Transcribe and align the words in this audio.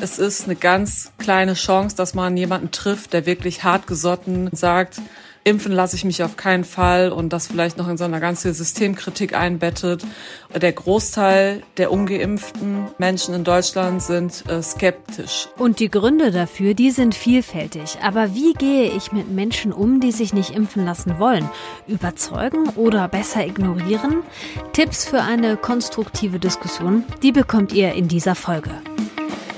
Es 0.00 0.18
ist 0.18 0.44
eine 0.44 0.56
ganz 0.56 1.10
kleine 1.18 1.54
Chance, 1.54 1.96
dass 1.96 2.14
man 2.14 2.36
jemanden 2.36 2.70
trifft, 2.70 3.12
der 3.12 3.26
wirklich 3.26 3.64
hartgesotten 3.64 4.50
sagt, 4.52 5.00
impfen 5.46 5.72
lasse 5.72 5.94
ich 5.94 6.04
mich 6.04 6.22
auf 6.24 6.36
keinen 6.36 6.64
Fall 6.64 7.10
und 7.12 7.32
das 7.32 7.46
vielleicht 7.46 7.78
noch 7.78 7.88
in 7.88 7.96
so 7.96 8.04
einer 8.04 8.18
ganzen 8.18 8.52
Systemkritik 8.52 9.34
einbettet. 9.34 10.04
Der 10.54 10.72
Großteil 10.72 11.62
der 11.76 11.92
ungeimpften 11.92 12.88
Menschen 12.98 13.32
in 13.32 13.44
Deutschland 13.44 14.02
sind 14.02 14.44
äh, 14.48 14.60
skeptisch. 14.60 15.48
Und 15.56 15.78
die 15.78 15.90
Gründe 15.90 16.32
dafür, 16.32 16.74
die 16.74 16.90
sind 16.90 17.14
vielfältig. 17.14 17.98
Aber 18.02 18.34
wie 18.34 18.54
gehe 18.54 18.90
ich 18.90 19.12
mit 19.12 19.30
Menschen 19.30 19.72
um, 19.72 20.00
die 20.00 20.12
sich 20.12 20.34
nicht 20.34 20.50
impfen 20.50 20.84
lassen 20.84 21.20
wollen? 21.20 21.48
Überzeugen 21.86 22.68
oder 22.70 23.06
besser 23.06 23.46
ignorieren? 23.46 24.24
Tipps 24.72 25.04
für 25.04 25.22
eine 25.22 25.56
konstruktive 25.56 26.40
Diskussion, 26.40 27.04
die 27.22 27.32
bekommt 27.32 27.72
ihr 27.72 27.92
in 27.92 28.08
dieser 28.08 28.34
Folge. 28.34 28.72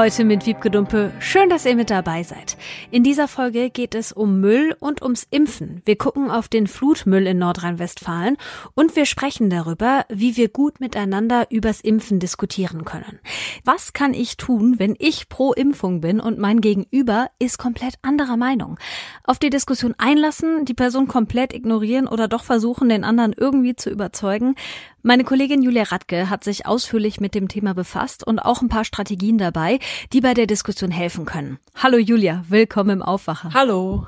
Heute 0.00 0.24
mit 0.24 0.46
Wiebke 0.46 0.70
Dumpe. 0.70 1.12
Schön, 1.18 1.50
dass 1.50 1.66
ihr 1.66 1.76
mit 1.76 1.90
dabei 1.90 2.22
seid. 2.22 2.56
In 2.90 3.02
dieser 3.02 3.28
Folge 3.28 3.68
geht 3.68 3.94
es 3.94 4.12
um 4.12 4.40
Müll 4.40 4.74
und 4.80 5.02
ums 5.02 5.26
Impfen. 5.30 5.82
Wir 5.84 5.96
gucken 5.96 6.30
auf 6.30 6.48
den 6.48 6.68
Flutmüll 6.68 7.26
in 7.26 7.36
Nordrhein-Westfalen 7.36 8.38
und 8.72 8.96
wir 8.96 9.04
sprechen 9.04 9.50
darüber, 9.50 10.06
wie 10.08 10.38
wir 10.38 10.48
gut 10.48 10.80
miteinander 10.80 11.48
übers 11.50 11.82
Impfen 11.82 12.18
diskutieren 12.18 12.86
können. 12.86 13.20
Was 13.66 13.92
kann 13.92 14.14
ich 14.14 14.38
tun, 14.38 14.78
wenn 14.78 14.96
ich 14.98 15.28
pro 15.28 15.52
Impfung 15.52 16.00
bin 16.00 16.18
und 16.18 16.38
mein 16.38 16.62
Gegenüber 16.62 17.28
ist 17.38 17.58
komplett 17.58 17.96
anderer 18.00 18.38
Meinung? 18.38 18.78
Auf 19.24 19.38
die 19.38 19.50
Diskussion 19.50 19.94
einlassen, 19.98 20.64
die 20.64 20.72
Person 20.72 21.08
komplett 21.08 21.52
ignorieren 21.52 22.08
oder 22.08 22.26
doch 22.26 22.44
versuchen, 22.44 22.88
den 22.88 23.04
anderen 23.04 23.34
irgendwie 23.36 23.76
zu 23.76 23.90
überzeugen? 23.90 24.54
Meine 25.02 25.24
Kollegin 25.24 25.62
Julia 25.62 25.84
Radke 25.84 26.28
hat 26.28 26.44
sich 26.44 26.66
ausführlich 26.66 27.20
mit 27.20 27.34
dem 27.34 27.48
Thema 27.48 27.72
befasst 27.72 28.26
und 28.26 28.38
auch 28.38 28.60
ein 28.60 28.68
paar 28.68 28.84
Strategien 28.84 29.38
dabei, 29.38 29.78
die 30.12 30.20
bei 30.20 30.34
der 30.34 30.46
Diskussion 30.46 30.90
helfen 30.90 31.24
können. 31.24 31.58
Hallo 31.74 31.98
Julia, 31.98 32.44
willkommen 32.48 32.90
im 32.90 33.02
Aufwacher. 33.02 33.50
Hallo. 33.54 34.06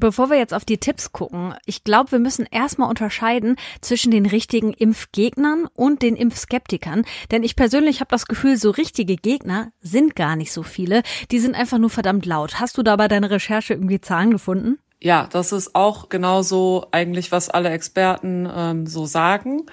Bevor 0.00 0.30
wir 0.30 0.38
jetzt 0.38 0.54
auf 0.54 0.64
die 0.64 0.78
Tipps 0.78 1.10
gucken, 1.10 1.54
ich 1.66 1.82
glaube, 1.82 2.12
wir 2.12 2.18
müssen 2.20 2.46
erstmal 2.48 2.88
unterscheiden 2.88 3.56
zwischen 3.80 4.12
den 4.12 4.26
richtigen 4.26 4.72
Impfgegnern 4.72 5.66
und 5.74 6.02
den 6.02 6.14
Impfskeptikern. 6.14 7.04
Denn 7.32 7.42
ich 7.42 7.56
persönlich 7.56 7.98
habe 7.98 8.10
das 8.12 8.26
Gefühl, 8.26 8.56
so 8.56 8.70
richtige 8.70 9.16
Gegner 9.16 9.72
sind 9.80 10.14
gar 10.14 10.36
nicht 10.36 10.52
so 10.52 10.62
viele. 10.62 11.02
Die 11.32 11.40
sind 11.40 11.56
einfach 11.56 11.78
nur 11.78 11.90
verdammt 11.90 12.26
laut. 12.26 12.60
Hast 12.60 12.78
du 12.78 12.84
da 12.84 12.94
bei 12.94 13.08
deiner 13.08 13.32
Recherche 13.32 13.74
irgendwie 13.74 14.00
Zahlen 14.00 14.30
gefunden? 14.30 14.78
Ja, 15.00 15.28
das 15.32 15.50
ist 15.50 15.74
auch 15.74 16.08
genauso 16.08 16.86
eigentlich, 16.92 17.32
was 17.32 17.50
alle 17.50 17.70
Experten 17.70 18.48
ähm, 18.54 18.86
so 18.86 19.04
sagen 19.04 19.66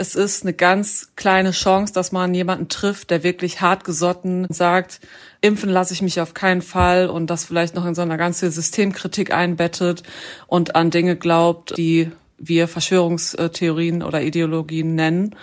es 0.00 0.14
ist 0.14 0.44
eine 0.44 0.54
ganz 0.54 1.12
kleine 1.14 1.50
Chance, 1.50 1.92
dass 1.92 2.10
man 2.10 2.32
jemanden 2.32 2.68
trifft, 2.68 3.10
der 3.10 3.22
wirklich 3.22 3.60
hartgesotten 3.60 4.46
sagt, 4.48 4.98
impfen 5.42 5.68
lasse 5.68 5.92
ich 5.92 6.00
mich 6.00 6.22
auf 6.22 6.32
keinen 6.32 6.62
Fall 6.62 7.10
und 7.10 7.28
das 7.28 7.44
vielleicht 7.44 7.74
noch 7.74 7.84
in 7.84 7.94
so 7.94 8.00
einer 8.00 8.16
ganzen 8.16 8.50
Systemkritik 8.50 9.30
einbettet 9.34 10.02
und 10.46 10.74
an 10.74 10.90
Dinge 10.90 11.16
glaubt, 11.16 11.76
die 11.76 12.10
wir 12.38 12.66
Verschwörungstheorien 12.66 14.02
oder 14.02 14.22
Ideologien 14.22 14.94
nennen. 14.94 15.36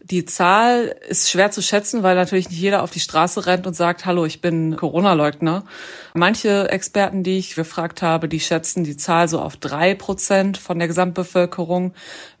Die 0.00 0.26
Zahl 0.26 0.94
ist 1.08 1.30
schwer 1.30 1.50
zu 1.50 1.62
schätzen, 1.62 2.02
weil 2.02 2.14
natürlich 2.14 2.50
nicht 2.50 2.60
jeder 2.60 2.82
auf 2.82 2.90
die 2.90 3.00
Straße 3.00 3.46
rennt 3.46 3.66
und 3.66 3.74
sagt, 3.74 4.04
hallo, 4.04 4.26
ich 4.26 4.42
bin 4.42 4.76
Corona-Leugner. 4.76 5.64
Manche 6.12 6.68
Experten, 6.68 7.22
die 7.22 7.38
ich 7.38 7.54
gefragt 7.54 8.02
habe, 8.02 8.28
die 8.28 8.38
schätzen 8.38 8.84
die 8.84 8.98
Zahl 8.98 9.28
so 9.28 9.40
auf 9.40 9.56
drei 9.56 9.94
Prozent 9.94 10.58
von 10.58 10.78
der 10.78 10.88
Gesamtbevölkerung 10.88 11.94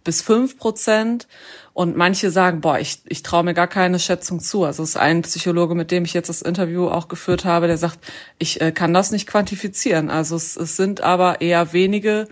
bis 0.04 0.20
fünf 0.20 0.58
Prozent. 0.58 1.26
Und 1.74 1.96
manche 1.96 2.30
sagen, 2.30 2.60
boah, 2.60 2.78
ich, 2.78 3.00
ich 3.06 3.24
traue 3.24 3.42
mir 3.42 3.52
gar 3.52 3.66
keine 3.66 3.98
Schätzung 3.98 4.38
zu. 4.38 4.62
Also 4.62 4.84
es 4.84 4.90
ist 4.90 4.96
ein 4.96 5.22
Psychologe, 5.22 5.74
mit 5.74 5.90
dem 5.90 6.04
ich 6.04 6.14
jetzt 6.14 6.28
das 6.28 6.40
Interview 6.40 6.86
auch 6.86 7.08
geführt 7.08 7.44
habe, 7.44 7.66
der 7.66 7.78
sagt, 7.78 7.98
ich 8.38 8.60
äh, 8.60 8.70
kann 8.70 8.94
das 8.94 9.10
nicht 9.10 9.26
quantifizieren. 9.26 10.08
Also 10.08 10.36
es, 10.36 10.56
es 10.56 10.76
sind 10.76 11.00
aber 11.00 11.40
eher 11.40 11.72
wenige. 11.72 12.28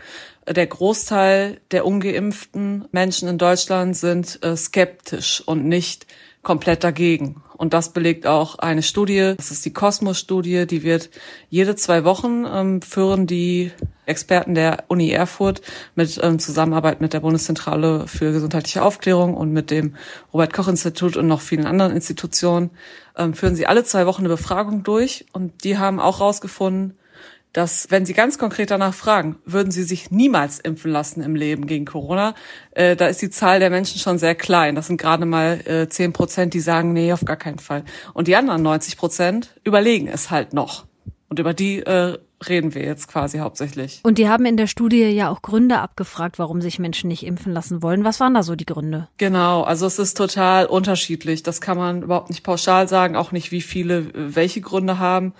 Der 0.49 0.67
Großteil 0.69 1.61
der 1.73 1.85
ungeimpften 1.85 2.87
Menschen 2.93 3.29
in 3.29 3.37
Deutschland 3.39 3.97
sind 3.97 4.39
äh, 4.45 4.57
skeptisch 4.57 5.43
und 5.45 5.67
nicht 5.67 6.07
komplett 6.43 6.85
dagegen. 6.85 7.43
Und 7.57 7.75
das 7.75 7.93
belegt 7.93 8.27
auch 8.27 8.59
eine 8.59 8.83
Studie, 8.83 9.35
das 9.37 9.53
ist 9.53 9.65
die 9.65 9.73
Kosmos-Studie, 9.73 10.67
die 10.67 10.83
wird 10.83 11.11
jede 11.49 11.77
zwei 11.77 12.05
Wochen 12.05 12.45
ähm, 12.53 12.83
führen 12.83 13.29
die 13.29 13.71
Experten 14.05 14.57
der 14.57 14.85
Uni 14.89 15.13
Erfurt 15.13 15.63
mit 15.95 16.19
ähm, 16.21 16.41
Zusammenarbeit 16.41 17.01
mit 17.01 17.13
der 17.13 17.21
Bundeszentrale 17.21 18.09
für 18.09 18.33
gesundheitliche 18.33 18.83
Aufklärung 18.83 19.35
und 19.35 19.53
mit 19.53 19.71
dem 19.71 19.95
Robert 20.33 20.53
Koch 20.53 20.67
Institut 20.67 21.17
und 21.17 21.29
noch 21.29 21.41
vielen 21.41 21.67
anderen 21.67 21.93
Institutionen 21.93 22.71
ähm, 23.17 23.33
führen 23.33 23.55
sie 23.55 23.69
alle 23.69 23.85
zwei 23.85 24.07
Wochen 24.07 24.23
eine 24.23 24.31
Befragung 24.31 24.83
durch 24.83 25.27
und 25.33 25.63
die 25.63 25.79
haben 25.79 26.01
auch 26.01 26.19
herausgefunden, 26.19 26.99
dass 27.53 27.91
wenn 27.91 28.07
Sie 28.07 28.15
ganz 28.15 28.39
konkret 28.39 28.71
danach 28.71 28.95
fragen, 28.95 29.37
würden 29.45 29.71
Sie 29.71 29.83
sich 29.83 30.11
niemals 30.11 30.59
impfen 30.59 30.91
lassen 30.91 31.23
im 31.23 31.35
Leben 31.35 31.67
gegen 31.67 31.85
Corona, 31.85 32.35
äh, 32.73 32.97
da 32.97 33.07
ist 33.07 33.21
die 33.23 33.31
Zahl 33.31 33.61
der 33.61 33.71
Menschen 33.71 33.99
schon 33.99 34.19
sehr 34.19 34.35
klein. 34.35 34.75
Das 34.75 34.87
sind 34.87 34.97
gerade 35.01 35.27
mal 35.27 35.61
äh, 35.67 35.89
10 35.89 36.13
Prozent, 36.13 36.55
die 36.55 36.61
sagen, 36.61 36.93
nee, 36.93 37.13
auf 37.13 37.25
gar 37.25 37.37
keinen 37.37 37.59
Fall. 37.59 37.85
Und 38.15 38.29
die 38.29 38.37
anderen 38.37 38.63
90 38.63 38.97
Prozent 38.97 39.55
überlegen 39.65 40.09
es 40.09 40.31
halt 40.31 40.55
noch. 40.55 40.87
Und 41.29 41.39
über 41.39 41.55
die 41.55 41.81
äh, 41.81 42.19
reden 42.49 42.75
wir 42.75 42.83
jetzt 42.83 43.09
quasi 43.09 43.39
hauptsächlich. 43.39 44.01
Und 44.03 44.19
die 44.19 44.29
haben 44.29 44.45
in 44.45 44.57
der 44.57 44.67
Studie 44.67 45.05
ja 45.05 45.31
auch 45.31 45.43
Gründe 45.43 45.79
abgefragt, 45.79 46.39
warum 46.39 46.61
sich 46.61 46.79
Menschen 46.79 47.09
nicht 47.09 47.25
impfen 47.25 47.53
lassen 47.53 47.83
wollen. 47.83 48.05
Was 48.05 48.21
waren 48.21 48.35
da 48.35 48.43
so 48.43 48.55
die 48.55 48.67
Gründe? 48.67 49.09
Genau, 49.19 49.63
also 49.63 49.87
es 49.87 49.99
ist 49.99 50.17
total 50.17 50.67
unterschiedlich. 50.67 51.43
Das 51.43 51.61
kann 51.61 51.79
man 51.79 52.03
überhaupt 52.03 52.31
nicht 52.31 52.43
pauschal 52.43 52.89
sagen, 52.89 53.17
auch 53.17 53.33
nicht, 53.33 53.51
wie 53.51 53.63
viele 53.63 54.11
welche 54.15 54.61
Gründe 54.61 54.99
haben. 54.99 55.33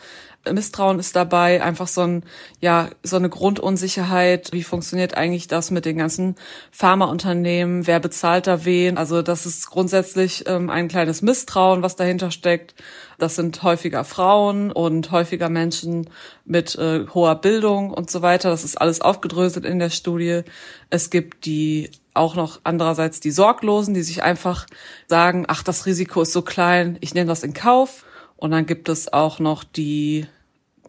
Misstrauen 0.51 0.99
ist 0.99 1.15
dabei, 1.15 1.63
einfach 1.63 1.87
so 1.87 2.03
ein, 2.03 2.25
ja, 2.61 2.91
so 3.03 3.17
eine 3.17 3.29
Grundunsicherheit. 3.29 4.51
Wie 4.53 4.63
funktioniert 4.63 5.17
eigentlich 5.17 5.47
das 5.47 5.71
mit 5.71 5.85
den 5.85 5.99
ganzen 5.99 6.37
Pharmaunternehmen? 6.71 7.87
Wer 7.87 8.01
bezahlt 8.01 8.47
da 8.47 8.65
wen? 8.65 8.99
Also 8.99 9.23
das 9.23 9.47
ist 9.47 9.71
grundsätzlich 9.71 10.45
ähm, 10.49 10.71
ein 10.71 10.89
kleines 10.89 11.23
Misstrauen, 11.23 11.83
was 11.83 11.97
dahinter 11.97 12.31
steckt. 12.31 12.75
Das 13.19 13.37
sind 13.37 13.63
häufiger 13.63 14.05
Frauen 14.05 14.73
und 14.73 15.13
häufiger 15.13 15.49
Menschen 15.49 16.11
mit 16.45 16.75
äh, 16.75 17.07
hoher 17.15 17.37
Bildung 17.37 17.93
und 17.93 18.11
so 18.11 18.23
weiter. 18.23 18.51
Das 18.51 18.65
ist 18.65 18.81
alles 18.81 19.01
aufgedröselt 19.01 19.65
in 19.65 19.79
der 19.79 19.91
Studie. 19.91 20.43
Es 20.91 21.11
gibt 21.11 21.47
die 21.47 21.91
auch 22.15 22.35
noch 22.35 22.61
andererseits 22.65 23.21
die 23.21 23.31
Sorglosen, 23.31 23.95
die 23.95 24.03
sich 24.03 24.23
einfach 24.23 24.67
sagen, 25.07 25.45
ach, 25.49 25.63
das 25.63 25.87
Risiko 25.87 26.23
ist 26.23 26.33
so 26.33 26.43
klein, 26.43 26.99
ich 27.01 27.15
nehme 27.15 27.29
das 27.29 27.43
in 27.43 27.55
Kauf. 27.55 28.05
Und 28.43 28.51
dann 28.51 28.67
gibt 28.67 28.89
es 28.89 29.13
auch 29.13 29.39
noch 29.39 29.63
die, 29.63 30.27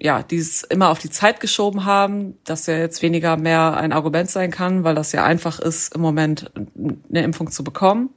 ja, 0.01 0.23
die 0.23 0.37
es 0.37 0.63
immer 0.63 0.89
auf 0.89 0.97
die 0.97 1.11
Zeit 1.11 1.39
geschoben 1.39 1.85
haben, 1.85 2.35
dass 2.45 2.65
ja 2.65 2.75
jetzt 2.75 3.03
weniger 3.03 3.37
mehr 3.37 3.77
ein 3.77 3.93
Argument 3.93 4.27
sein 4.27 4.49
kann, 4.49 4.83
weil 4.83 4.95
das 4.95 5.11
ja 5.11 5.23
einfach 5.23 5.59
ist, 5.59 5.93
im 5.93 6.01
Moment 6.01 6.49
eine 6.75 7.23
Impfung 7.23 7.51
zu 7.51 7.63
bekommen. 7.63 8.09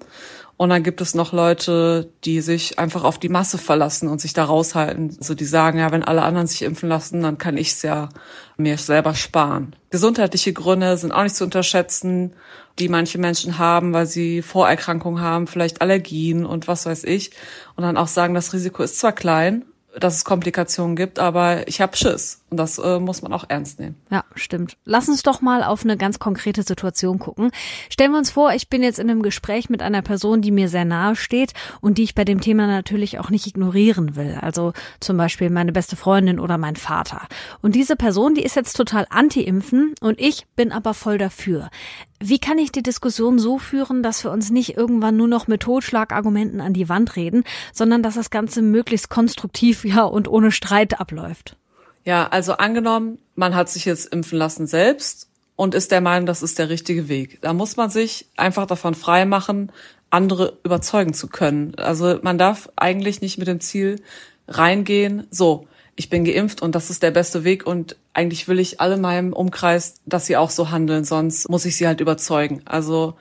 Und 0.57 0.71
dann 0.71 0.83
gibt 0.83 1.03
es 1.03 1.15
noch 1.15 1.35
Leute, 1.35 2.11
die 2.25 2.41
sich 2.41 2.79
einfach 2.79 3.05
auf 3.05 3.19
die 3.19 3.29
Masse 3.29 3.59
verlassen 3.59 4.09
und 4.09 4.23
sich 4.23 4.33
da 4.33 4.45
raushalten. 4.45 5.11
So 5.11 5.19
also 5.19 5.35
die 5.35 5.45
sagen, 5.45 5.81
ja, 5.81 5.93
wenn 5.93 6.03
alle 6.03 6.23
anderen 6.23 6.47
sich 6.47 6.63
impfen 6.63 6.89
lassen, 6.89 7.21
dann 7.21 7.37
kann 7.37 7.59
ich 7.59 7.73
es 7.73 7.83
ja 7.83 8.09
mir 8.57 8.79
selber 8.79 9.15
sparen. 9.15 9.77
Gesundheitliche 9.91 10.53
Gründe 10.53 10.97
sind 10.97 11.13
auch 11.13 11.23
nicht 11.23 11.37
zu 11.37 11.45
unterschätzen, 11.45 12.33
die 12.79 12.89
manche 12.89 13.19
Menschen 13.19 13.59
haben, 13.59 13.93
weil 13.93 14.07
sie 14.07 14.43
Vorerkrankungen 14.43 15.23
haben, 15.23 15.47
vielleicht 15.47 15.81
Allergien 15.81 16.45
und 16.45 16.69
was 16.69 16.87
weiß 16.87 17.05
ich. 17.05 17.31
Und 17.75 17.85
dann 17.85 17.97
auch 17.97 18.09
sagen, 18.09 18.35
das 18.35 18.53
Risiko 18.53 18.83
ist 18.83 18.99
zwar 18.99 19.13
klein, 19.13 19.65
dass 19.99 20.17
es 20.17 20.25
Komplikationen 20.25 20.95
gibt, 20.95 21.19
aber 21.19 21.67
ich 21.69 21.81
habe 21.81 21.97
Schiss. 21.97 22.43
Und 22.51 22.59
das 22.59 22.79
äh, 22.79 23.01
muss 23.01 23.23
man 23.23 23.33
auch 23.33 23.45
ernst 23.49 23.81
nehmen. 23.81 23.97
Ja, 24.11 24.25
stimmt. 24.35 24.77
Lass 24.85 25.09
uns 25.09 25.23
doch 25.23 25.41
mal 25.41 25.65
auf 25.65 25.83
eine 25.83 25.97
ganz 25.97 26.19
konkrete 26.19 26.63
Situation 26.63 27.19
gucken. 27.19 27.51
Stellen 27.91 28.13
wir 28.13 28.19
uns 28.19 28.31
vor, 28.31 28.53
ich 28.53 28.69
bin 28.69 28.83
jetzt 28.83 28.99
in 28.99 29.11
einem 29.11 29.23
Gespräch 29.23 29.69
mit 29.69 29.83
einer 29.83 30.03
Person, 30.03 30.43
die 30.43 30.53
mir 30.53 30.69
sehr 30.69 30.85
nahe 30.85 31.17
steht 31.17 31.55
und 31.81 31.99
die 31.99 32.05
ich 32.05 32.15
bei 32.15 32.25
dem 32.25 32.41
Thema 32.41 32.67
natürlich 32.67 33.19
auch 33.19 33.31
nicht 33.31 33.47
ignorieren 33.47 34.15
will. 34.17 34.39
Also 34.41 34.75
zum 35.01 35.17
Beispiel 35.17 35.51
meine 35.51 35.73
beste 35.73 35.97
Freundin 35.97 36.39
oder 36.39 36.57
mein 36.57 36.77
Vater. 36.77 37.23
Und 37.63 37.75
diese 37.75 37.97
Person, 37.97 38.35
die 38.35 38.45
ist 38.45 38.55
jetzt 38.55 38.75
total 38.75 39.07
anti-impfen 39.11 39.95
und 40.01 40.21
ich 40.21 40.47
bin 40.55 40.73
aber 40.73 40.95
voll 40.95 41.19
dafür. 41.19 41.71
Wie 42.19 42.39
kann 42.39 42.59
ich 42.59 42.73
die 42.73 42.83
Diskussion 42.83 43.39
so 43.39 43.59
führen, 43.59 44.03
dass 44.03 44.25
wir 44.25 44.31
uns 44.31 44.51
nicht 44.51 44.77
irgendwann 44.77 45.17
nur 45.17 45.29
noch 45.29 45.49
mit 45.49 45.63
Totschlagargumenten 45.63 46.61
an 46.61 46.73
die 46.73 46.89
Wand 46.89 47.17
reden, 47.17 47.45
sondern 47.73 48.03
dass 48.03 48.15
das 48.15 48.31
Ganze 48.31 48.63
möglichst 48.63 49.11
konstruktiv 49.11 49.85
ja 49.85 50.05
und 50.05 50.29
ohne 50.29 50.51
Streit 50.51 50.99
abläuft? 50.99 51.57
Ja, 52.05 52.29
also 52.29 52.55
angenommen, 52.55 53.19
man 53.35 53.55
hat 53.55 53.69
sich 53.69 53.85
jetzt 53.85 54.13
impfen 54.13 54.39
lassen 54.39 54.67
selbst 54.67 55.29
und 55.57 55.75
ist 55.75 55.91
der 55.91 56.01
Meinung, 56.01 56.27
das 56.27 56.43
ist 56.43 56.59
der 56.59 56.69
richtige 56.69 57.09
Weg. 57.09 57.41
Da 57.43 57.53
muss 57.53 57.77
man 57.77 57.91
sich 57.91 58.27
einfach 58.37 58.67
davon 58.67 58.95
frei 58.95 59.27
machen, 59.27 59.73
andere 60.09 60.59
überzeugen 60.65 61.15
zu 61.15 61.29
können. 61.29 61.75
Also 61.77 62.19
man 62.23 62.39
darf 62.39 62.71
eigentlich 62.77 63.21
nicht 63.21 63.39
mit 63.39 63.49
dem 63.49 63.61
Ziel 63.61 64.01
reingehen, 64.49 65.27
so, 65.31 65.67
ich 65.97 66.11
bin 66.11 66.25
geimpft 66.25 66.63
und 66.63 66.75
das 66.75 66.91
ist 66.91 67.03
der 67.03 67.11
beste 67.11 67.43
Weg 67.45 67.67
und 67.67 67.97
eigentlich 68.13 68.49
will 68.49 68.59
ich 68.59 68.81
alle 68.81 68.95
in 68.95 69.01
meinem 69.01 69.33
Umkreis, 69.33 69.95
dass 70.05 70.27
sie 70.27 70.37
auch 70.37 70.51
so 70.51 70.71
handeln, 70.71 71.05
sonst 71.05 71.49
muss 71.49 71.65
ich 71.65 71.77
sie 71.77 71.87
halt 71.87 72.01
überzeugen. 72.01 72.63
Also 72.67 73.15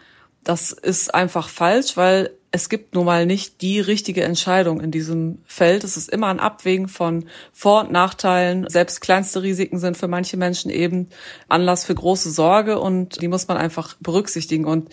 Das 0.45 0.72
ist 0.72 1.13
einfach 1.13 1.50
falsch, 1.50 1.98
weil 1.98 2.30
es 2.51 2.69
gibt 2.69 2.94
nun 2.94 3.06
mal 3.06 3.25
nicht 3.25 3.62
die 3.62 3.80
richtige 3.80 4.24
Entscheidung 4.24 4.80
in 4.80 4.92
diesem 4.92 5.39
Feld. 5.45 5.83
Es 5.83 5.98
ist 5.98 6.07
immer 6.07 6.27
ein 6.27 6.39
Abwägen 6.39 6.88
von 6.88 7.25
Vor- 7.51 7.81
und 7.81 7.92
Nachteilen. 7.92 8.69
Selbst 8.69 9.01
kleinste 9.01 9.42
Risiken 9.42 9.80
sind 9.80 9.98
für 9.98 10.07
manche 10.07 10.38
Menschen 10.38 10.69
eben 10.69 11.10
Anlass 11.50 11.83
für 11.83 11.95
große 11.95 12.30
Sorge 12.30 12.80
und 12.80 13.22
die 13.24 13.27
muss 13.27 13.48
man 13.48 13.57
einfach 13.57 13.95
berücksichtigen. 14.00 14.66
Und 14.66 14.89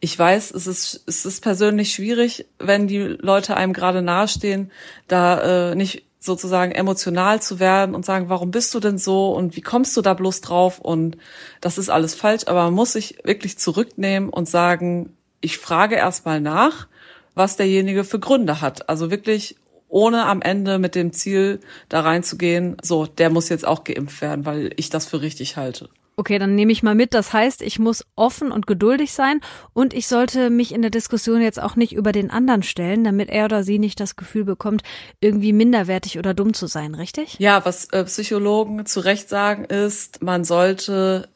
ich 0.00 0.18
weiß, 0.18 0.50
es 0.50 0.66
ist, 0.66 1.04
es 1.06 1.24
ist 1.24 1.40
persönlich 1.40 1.94
schwierig, 1.94 2.46
wenn 2.58 2.88
die 2.88 2.98
Leute 2.98 3.56
einem 3.56 3.72
gerade 3.72 4.02
nahestehen, 4.02 4.72
da 5.06 5.70
äh, 5.70 5.74
nicht 5.76 6.02
sozusagen 6.26 6.72
emotional 6.72 7.40
zu 7.40 7.58
werden 7.58 7.94
und 7.94 8.04
sagen, 8.04 8.28
warum 8.28 8.50
bist 8.50 8.74
du 8.74 8.80
denn 8.80 8.98
so 8.98 9.32
und 9.32 9.56
wie 9.56 9.62
kommst 9.62 9.96
du 9.96 10.02
da 10.02 10.14
bloß 10.14 10.42
drauf 10.42 10.78
und 10.78 11.16
das 11.60 11.78
ist 11.78 11.88
alles 11.88 12.14
falsch, 12.14 12.42
aber 12.46 12.64
man 12.64 12.74
muss 12.74 12.92
sich 12.92 13.18
wirklich 13.24 13.58
zurücknehmen 13.58 14.28
und 14.28 14.48
sagen, 14.48 15.16
ich 15.40 15.58
frage 15.58 15.94
erstmal 15.94 16.40
nach 16.40 16.88
was 17.36 17.56
derjenige 17.56 18.02
für 18.02 18.18
Gründe 18.18 18.60
hat. 18.60 18.88
Also 18.88 19.10
wirklich 19.12 19.56
ohne 19.88 20.24
am 20.24 20.42
Ende 20.42 20.80
mit 20.80 20.96
dem 20.96 21.12
Ziel 21.12 21.60
da 21.88 22.00
reinzugehen, 22.00 22.76
so, 22.82 23.06
der 23.06 23.30
muss 23.30 23.48
jetzt 23.50 23.66
auch 23.66 23.84
geimpft 23.84 24.20
werden, 24.20 24.44
weil 24.44 24.72
ich 24.76 24.90
das 24.90 25.06
für 25.06 25.20
richtig 25.20 25.56
halte. 25.56 25.88
Okay, 26.18 26.38
dann 26.38 26.54
nehme 26.54 26.72
ich 26.72 26.82
mal 26.82 26.94
mit. 26.94 27.12
Das 27.12 27.34
heißt, 27.34 27.60
ich 27.60 27.78
muss 27.78 28.04
offen 28.16 28.50
und 28.50 28.66
geduldig 28.66 29.12
sein 29.12 29.40
und 29.74 29.92
ich 29.92 30.08
sollte 30.08 30.48
mich 30.48 30.72
in 30.72 30.80
der 30.80 30.90
Diskussion 30.90 31.42
jetzt 31.42 31.60
auch 31.60 31.76
nicht 31.76 31.92
über 31.92 32.10
den 32.12 32.30
anderen 32.30 32.62
stellen, 32.62 33.04
damit 33.04 33.28
er 33.28 33.44
oder 33.44 33.62
sie 33.62 33.78
nicht 33.78 34.00
das 34.00 34.16
Gefühl 34.16 34.44
bekommt, 34.44 34.82
irgendwie 35.20 35.52
minderwertig 35.52 36.18
oder 36.18 36.32
dumm 36.32 36.54
zu 36.54 36.68
sein, 36.68 36.94
richtig? 36.94 37.36
Ja, 37.38 37.66
was 37.66 37.90
äh, 37.90 38.02
Psychologen 38.04 38.86
zu 38.86 39.00
Recht 39.00 39.28
sagen 39.28 39.66
ist, 39.66 40.22
man 40.22 40.44
sollte 40.44 41.28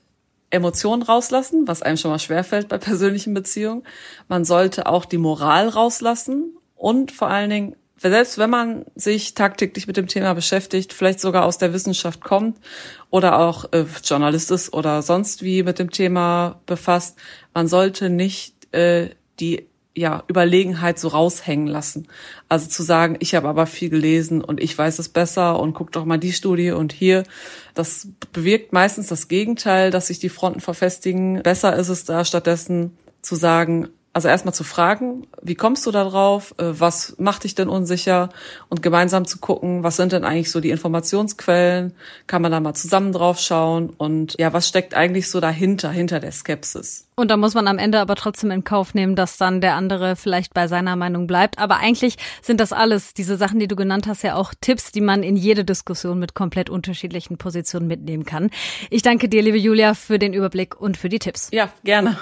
Emotionen 0.49 1.03
rauslassen, 1.03 1.69
was 1.69 1.83
einem 1.83 1.99
schon 1.99 2.11
mal 2.11 2.19
schwerfällt 2.19 2.69
bei 2.69 2.79
persönlichen 2.79 3.35
Beziehungen. 3.35 3.85
Man 4.29 4.47
sollte 4.47 4.87
auch 4.87 5.05
die 5.05 5.19
Moral 5.19 5.69
rauslassen 5.69 6.56
und 6.75 7.12
vor 7.12 7.29
allen 7.29 7.50
Dingen, 7.50 7.76
selbst 8.08 8.38
wenn 8.38 8.49
man 8.49 8.87
sich 8.94 9.35
tagtäglich 9.35 9.87
mit 9.87 9.97
dem 9.99 10.06
Thema 10.06 10.32
beschäftigt, 10.35 10.93
vielleicht 10.94 11.20
sogar 11.20 11.44
aus 11.44 11.58
der 11.58 11.75
Wissenschaft 11.75 12.23
kommt 12.23 12.58
oder 13.11 13.38
auch 13.38 13.70
äh, 13.73 13.85
Journalist 14.02 14.50
ist 14.50 14.73
oder 14.73 15.02
sonst 15.02 15.43
wie 15.43 15.62
mit 15.62 15.79
dem 15.79 15.91
Thema 15.91 16.61
befasst, 16.64 17.19
man 17.52 17.69
sollte 17.69 18.08
nicht 18.08 18.55
äh, 18.75 19.11
die 19.38 19.67
ja, 19.94 20.23
Überlegenheit 20.29 20.99
so 20.99 21.08
raushängen 21.08 21.67
lassen. 21.67 22.08
Also 22.49 22.69
zu 22.69 22.82
sagen, 22.82 23.17
ich 23.19 23.35
habe 23.35 23.49
aber 23.49 23.67
viel 23.67 23.91
gelesen 23.91 24.43
und 24.43 24.61
ich 24.61 24.76
weiß 24.76 24.99
es 24.99 25.08
besser 25.08 25.61
und 25.61 25.75
guck 25.75 25.93
doch 25.93 26.05
mal 26.05 26.17
die 26.17 26.32
Studie 26.32 26.70
und 26.70 26.93
hier. 26.93 27.25
Das 27.75 28.08
bewirkt 28.32 28.73
meistens 28.73 29.08
das 29.08 29.29
Gegenteil, 29.29 29.91
dass 29.91 30.06
sich 30.06 30.20
die 30.20 30.29
Fronten 30.29 30.61
verfestigen. 30.61 31.43
Besser 31.43 31.76
ist 31.76 31.88
es 31.88 32.05
da 32.05 32.25
stattdessen 32.25 32.97
zu 33.20 33.35
sagen, 33.35 33.88
also 34.12 34.29
erstmal 34.29 34.55
zu 34.55 34.65
fragen, 34.65 35.27
wie 35.41 35.55
kommst 35.55 35.87
du 35.87 35.93
da 35.93 36.05
drauf? 36.05 36.55
Äh, 36.59 36.65
was 36.81 37.15
macht 37.19 37.45
dich 37.45 37.55
denn 37.55 37.69
unsicher? 37.69 38.31
Und 38.69 38.83
gemeinsam 38.83 39.25
zu 39.25 39.39
gucken, 39.39 39.85
was 39.85 39.97
sind 39.97 40.12
denn 40.12 40.25
eigentlich 40.25 40.51
so 40.51 40.61
die 40.61 40.71
Informationsquellen? 40.71 41.95
Kann 42.27 42.43
man 42.43 42.51
da 42.51 42.59
mal 42.59 42.75
zusammen 42.75 43.12
drauf 43.12 43.39
schauen? 43.39 43.91
Und 43.91 44.35
ja, 44.39 44.53
was 44.53 44.67
steckt 44.67 44.95
eigentlich 44.95 45.31
so 45.31 45.39
dahinter, 45.39 45.91
hinter 45.91 46.19
der 46.19 46.33
Skepsis? 46.33 47.07
Und 47.15 47.31
da 47.31 47.37
muss 47.37 47.55
man 47.55 47.69
am 47.69 47.79
Ende 47.79 48.01
aber 48.01 48.17
trotzdem 48.17 48.51
in 48.51 48.65
Kauf 48.65 48.95
nehmen, 48.95 49.15
dass 49.15 49.37
dann 49.37 49.61
der 49.61 49.75
andere 49.75 50.17
vielleicht 50.17 50.55
bei 50.55 50.67
seiner 50.67 50.97
Meinung 50.97 51.29
bleibt. 51.29 51.59
Aber 51.59 51.77
eigentlich 51.77 52.17
sind 52.43 52.59
das 52.59 52.73
alles, 52.73 53.15
diese 53.15 53.37
Sachen, 53.37 53.61
die 53.61 53.69
du 53.69 53.77
genannt 53.77 54.09
hast, 54.09 54.23
ja 54.23 54.35
auch 54.35 54.55
Tipps, 54.61 54.91
die 54.91 55.03
man 55.03 55.23
in 55.23 55.37
jede 55.37 55.65
Diskussion 55.65 56.19
mit 56.19 56.35
komplett 56.35 56.69
unterschiedlichen 56.69 57.39
Positionen 57.39 57.87
mitnehmen 57.87 58.25
kann. 58.25 58.51
Ich 58.89 59.03
danke 59.03 59.29
dir, 59.29 59.43
liebe 59.43 59.59
Julia, 59.59 59.95
für 59.95 60.19
den 60.19 60.33
Überblick 60.33 60.81
und 60.81 60.97
für 60.97 61.09
die 61.09 61.21
Tipps. 61.21 61.49
Ja, 61.53 61.69
gerne. 61.85 62.19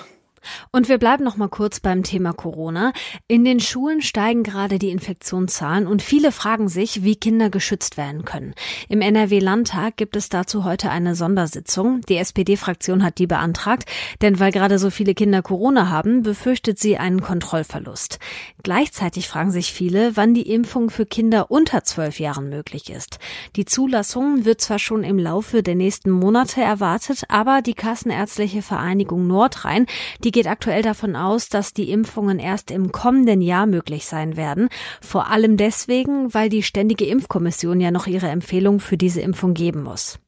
Und 0.73 0.89
wir 0.89 0.99
bleiben 0.99 1.25
noch 1.25 1.37
mal 1.37 1.49
kurz 1.49 1.81
beim 1.81 2.03
Thema 2.03 2.33
Corona. 2.33 2.93
In 3.27 3.45
den 3.45 3.61
Schulen 3.61 4.03
steigen 4.03 4.43
gerade 4.43 4.79
die 4.79 4.91
Infektionszahlen 4.91 5.87
und 5.87 6.03
viele 6.03 6.33
fragen 6.33 6.69
sich, 6.69 7.03
wie 7.03 7.17
Kinder 7.17 7.51
geschützt 7.51 7.97
werden 7.97 8.25
können. 8.25 8.55
Im 8.89 9.01
NRW-Landtag 9.01 9.97
gibt 9.97 10.17
es 10.17 10.29
dazu 10.29 10.65
heute 10.65 10.91
eine 10.91 11.15
Sondersitzung. 11.15 12.01
Die 12.09 12.17
SPD-Fraktion 12.17 13.03
hat 13.03 13.19
die 13.19 13.27
beantragt, 13.27 13.85
denn 14.23 14.39
weil 14.41 14.53
gerade 14.53 14.79
so 14.79 14.91
viele 14.91 15.15
Kinder 15.15 15.43
Corona 15.43 15.89
haben, 15.89 16.23
befürchtet 16.23 16.79
sie 16.79 16.99
einen 16.99 17.21
Kontrollverlust. 17.21 18.19
Gleichzeitig 18.63 19.29
fragen 19.29 19.51
sich 19.51 19.73
viele, 19.73 20.17
wann 20.17 20.35
die 20.35 20.51
Impfung 20.51 20.91
für 20.91 21.07
Kinder 21.07 21.51
unter 21.51 21.85
zwölf 21.85 22.21
Jahren 22.21 22.49
möglich 22.49 22.91
ist. 22.91 23.19
Die 23.57 23.65
Zulassung 23.65 24.45
wird 24.45 24.61
zwar 24.61 24.79
schon 24.79 25.05
im 25.05 25.19
Laufe 25.19 25.63
der 25.63 25.75
nächsten 25.75 26.11
Monate 26.11 26.61
erwartet, 26.61 27.25
aber 27.29 27.63
die 27.63 27.75
Kassenärztliche 27.75 28.63
Vereinigung 28.63 29.27
Nordrhein, 29.27 29.87
die 30.29 30.33
geht 30.33 30.47
aktuell 30.47 30.83
davon 30.83 31.17
aus, 31.17 31.49
dass 31.49 31.73
die 31.73 31.91
Impfungen 31.91 32.39
erst 32.39 32.71
im 32.71 32.93
kommenden 32.93 33.41
Jahr 33.41 33.65
möglich 33.65 34.05
sein 34.05 34.37
werden. 34.37 34.69
Vor 35.01 35.31
allem 35.31 35.57
deswegen, 35.57 36.35
weil 36.35 36.51
die 36.51 36.63
Ständige 36.63 37.07
Impfkommission 37.07 37.81
ja 37.81 37.91
noch 37.91 38.07
ihre 38.07 38.29
Empfehlung 38.29 38.79
für 38.79 38.99
diese 38.99 39.23
Impfung 39.23 39.55
geben 39.55 39.83
muss. 39.83 40.19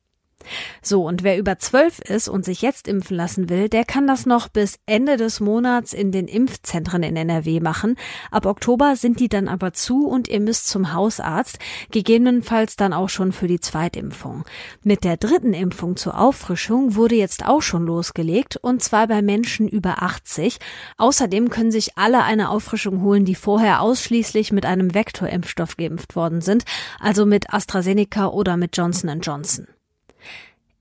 So, 0.82 1.06
und 1.06 1.22
wer 1.22 1.38
über 1.38 1.58
zwölf 1.58 1.98
ist 2.00 2.28
und 2.28 2.44
sich 2.44 2.62
jetzt 2.62 2.88
impfen 2.88 3.16
lassen 3.16 3.48
will, 3.48 3.68
der 3.68 3.84
kann 3.84 4.06
das 4.06 4.26
noch 4.26 4.48
bis 4.48 4.78
Ende 4.86 5.16
des 5.16 5.40
Monats 5.40 5.92
in 5.92 6.12
den 6.12 6.26
Impfzentren 6.26 7.02
in 7.02 7.16
NRW 7.16 7.60
machen. 7.60 7.96
Ab 8.30 8.46
Oktober 8.46 8.96
sind 8.96 9.20
die 9.20 9.28
dann 9.28 9.48
aber 9.48 9.72
zu 9.72 10.06
und 10.06 10.28
ihr 10.28 10.40
müsst 10.40 10.68
zum 10.68 10.92
Hausarzt, 10.92 11.58
gegebenenfalls 11.90 12.76
dann 12.76 12.92
auch 12.92 13.08
schon 13.08 13.32
für 13.32 13.46
die 13.46 13.60
Zweitimpfung. 13.60 14.44
Mit 14.82 15.04
der 15.04 15.16
dritten 15.16 15.52
Impfung 15.52 15.96
zur 15.96 16.18
Auffrischung 16.18 16.94
wurde 16.94 17.14
jetzt 17.14 17.46
auch 17.46 17.62
schon 17.62 17.86
losgelegt 17.86 18.56
und 18.56 18.82
zwar 18.82 19.06
bei 19.06 19.22
Menschen 19.22 19.68
über 19.68 20.02
80. 20.02 20.58
Außerdem 20.96 21.50
können 21.50 21.70
sich 21.70 21.96
alle 21.96 22.22
eine 22.24 22.50
Auffrischung 22.50 23.02
holen, 23.02 23.24
die 23.24 23.34
vorher 23.34 23.82
ausschließlich 23.82 24.52
mit 24.52 24.66
einem 24.66 24.94
Vektorimpfstoff 24.94 25.76
geimpft 25.76 26.16
worden 26.16 26.40
sind, 26.40 26.64
also 26.98 27.26
mit 27.26 27.52
AstraZeneca 27.52 28.28
oder 28.28 28.56
mit 28.56 28.76
Johnson 28.76 29.20
Johnson. 29.20 29.66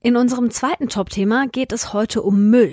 In 0.02 0.16
unserem 0.16 0.50
zweiten 0.50 0.88
Top-Thema 0.88 1.46
geht 1.46 1.72
es 1.72 1.92
heute 1.92 2.22
um 2.22 2.48
Müll. 2.48 2.72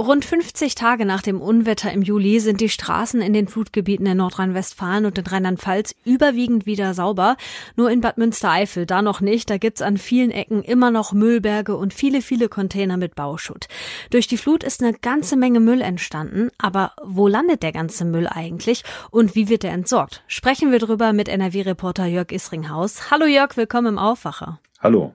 Rund 0.00 0.24
50 0.24 0.74
Tage 0.74 1.06
nach 1.06 1.22
dem 1.22 1.40
Unwetter 1.40 1.92
im 1.92 2.02
Juli 2.02 2.40
sind 2.40 2.60
die 2.60 2.70
Straßen 2.70 3.20
in 3.20 3.32
den 3.32 3.46
Flutgebieten 3.46 4.06
in 4.06 4.16
Nordrhein-Westfalen 4.16 5.06
und 5.06 5.16
in 5.16 5.26
Rheinland-Pfalz 5.26 5.94
überwiegend 6.04 6.66
wieder 6.66 6.92
sauber. 6.94 7.36
Nur 7.76 7.88
in 7.88 8.00
Bad 8.00 8.18
Münstereifel 8.18 8.84
da 8.84 9.00
noch 9.00 9.20
nicht. 9.20 9.48
Da 9.48 9.58
gibt's 9.58 9.80
an 9.80 9.96
vielen 9.96 10.32
Ecken 10.32 10.62
immer 10.64 10.90
noch 10.90 11.12
Müllberge 11.12 11.76
und 11.76 11.94
viele, 11.94 12.20
viele 12.20 12.48
Container 12.48 12.96
mit 12.96 13.14
Bauschutt. 13.14 13.68
Durch 14.10 14.26
die 14.26 14.38
Flut 14.38 14.64
ist 14.64 14.82
eine 14.82 14.94
ganze 14.94 15.36
Menge 15.36 15.60
Müll 15.60 15.82
entstanden. 15.82 16.50
Aber 16.58 16.94
wo 17.00 17.28
landet 17.28 17.62
der 17.62 17.70
ganze 17.70 18.04
Müll 18.04 18.26
eigentlich 18.26 18.82
und 19.12 19.36
wie 19.36 19.48
wird 19.48 19.62
er 19.62 19.72
entsorgt? 19.72 20.24
Sprechen 20.26 20.72
wir 20.72 20.80
drüber 20.80 21.12
mit 21.12 21.28
NRW-Reporter 21.28 22.06
Jörg 22.06 22.32
Isringhaus. 22.32 23.12
Hallo 23.12 23.26
Jörg, 23.26 23.56
willkommen 23.56 23.86
im 23.86 23.98
Aufwacher. 23.98 24.58
Hallo. 24.80 25.14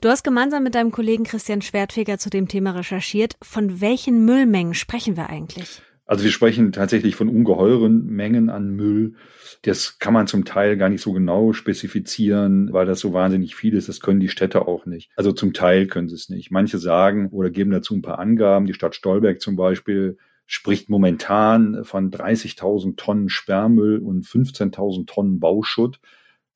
Du 0.00 0.08
hast 0.08 0.24
gemeinsam 0.24 0.62
mit 0.62 0.74
deinem 0.74 0.92
Kollegen 0.92 1.24
Christian 1.24 1.60
Schwertfeger 1.60 2.16
zu 2.16 2.30
dem 2.30 2.48
Thema 2.48 2.70
recherchiert. 2.70 3.36
Von 3.42 3.82
welchen 3.82 4.24
Müllmengen 4.24 4.72
sprechen 4.72 5.14
wir 5.14 5.28
eigentlich? 5.28 5.82
Also 6.06 6.24
wir 6.24 6.30
sprechen 6.30 6.72
tatsächlich 6.72 7.16
von 7.16 7.28
ungeheuren 7.28 8.06
Mengen 8.06 8.48
an 8.48 8.70
Müll. 8.70 9.16
Das 9.60 9.98
kann 9.98 10.14
man 10.14 10.26
zum 10.26 10.46
Teil 10.46 10.78
gar 10.78 10.88
nicht 10.88 11.02
so 11.02 11.12
genau 11.12 11.52
spezifizieren, 11.52 12.72
weil 12.72 12.86
das 12.86 13.00
so 13.00 13.12
wahnsinnig 13.12 13.54
viel 13.54 13.74
ist. 13.74 13.90
Das 13.90 14.00
können 14.00 14.20
die 14.20 14.30
Städte 14.30 14.66
auch 14.66 14.86
nicht. 14.86 15.10
Also 15.16 15.32
zum 15.32 15.52
Teil 15.52 15.86
können 15.86 16.08
sie 16.08 16.14
es 16.14 16.30
nicht. 16.30 16.50
Manche 16.50 16.78
sagen 16.78 17.28
oder 17.28 17.50
geben 17.50 17.70
dazu 17.70 17.94
ein 17.94 18.00
paar 18.00 18.18
Angaben. 18.18 18.64
Die 18.64 18.74
Stadt 18.74 18.94
Stolberg 18.94 19.42
zum 19.42 19.54
Beispiel 19.54 20.16
spricht 20.46 20.88
momentan 20.88 21.84
von 21.84 22.10
30.000 22.10 22.96
Tonnen 22.96 23.28
Sperrmüll 23.28 23.98
und 23.98 24.24
15.000 24.24 25.06
Tonnen 25.06 25.40
Bauschutt. 25.40 26.00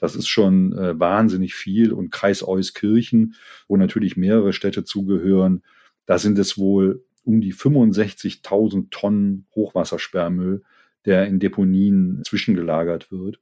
Das 0.05 0.17
ist 0.17 0.29
schon 0.29 0.77
äh, 0.77 1.01
wahnsinnig 1.01 1.55
viel. 1.55 1.91
Und 1.91 2.13
Kreis 2.13 2.47
Euskirchen, 2.47 3.37
wo 3.69 3.79
natürlich 3.79 4.19
mehrere 4.19 4.53
Städte 4.53 4.85
zugehören, 4.85 5.63
da 6.05 6.19
sind 6.19 6.39
es 6.39 6.59
wohl 6.59 7.03
um 7.25 7.41
die 7.41 7.55
65.000 7.55 8.91
Tonnen 8.91 9.47
Hochwassersperrmüll, 9.55 10.63
der 11.07 11.27
in 11.27 11.39
Deponien 11.39 12.21
zwischengelagert 12.27 13.11
wird. 13.11 13.41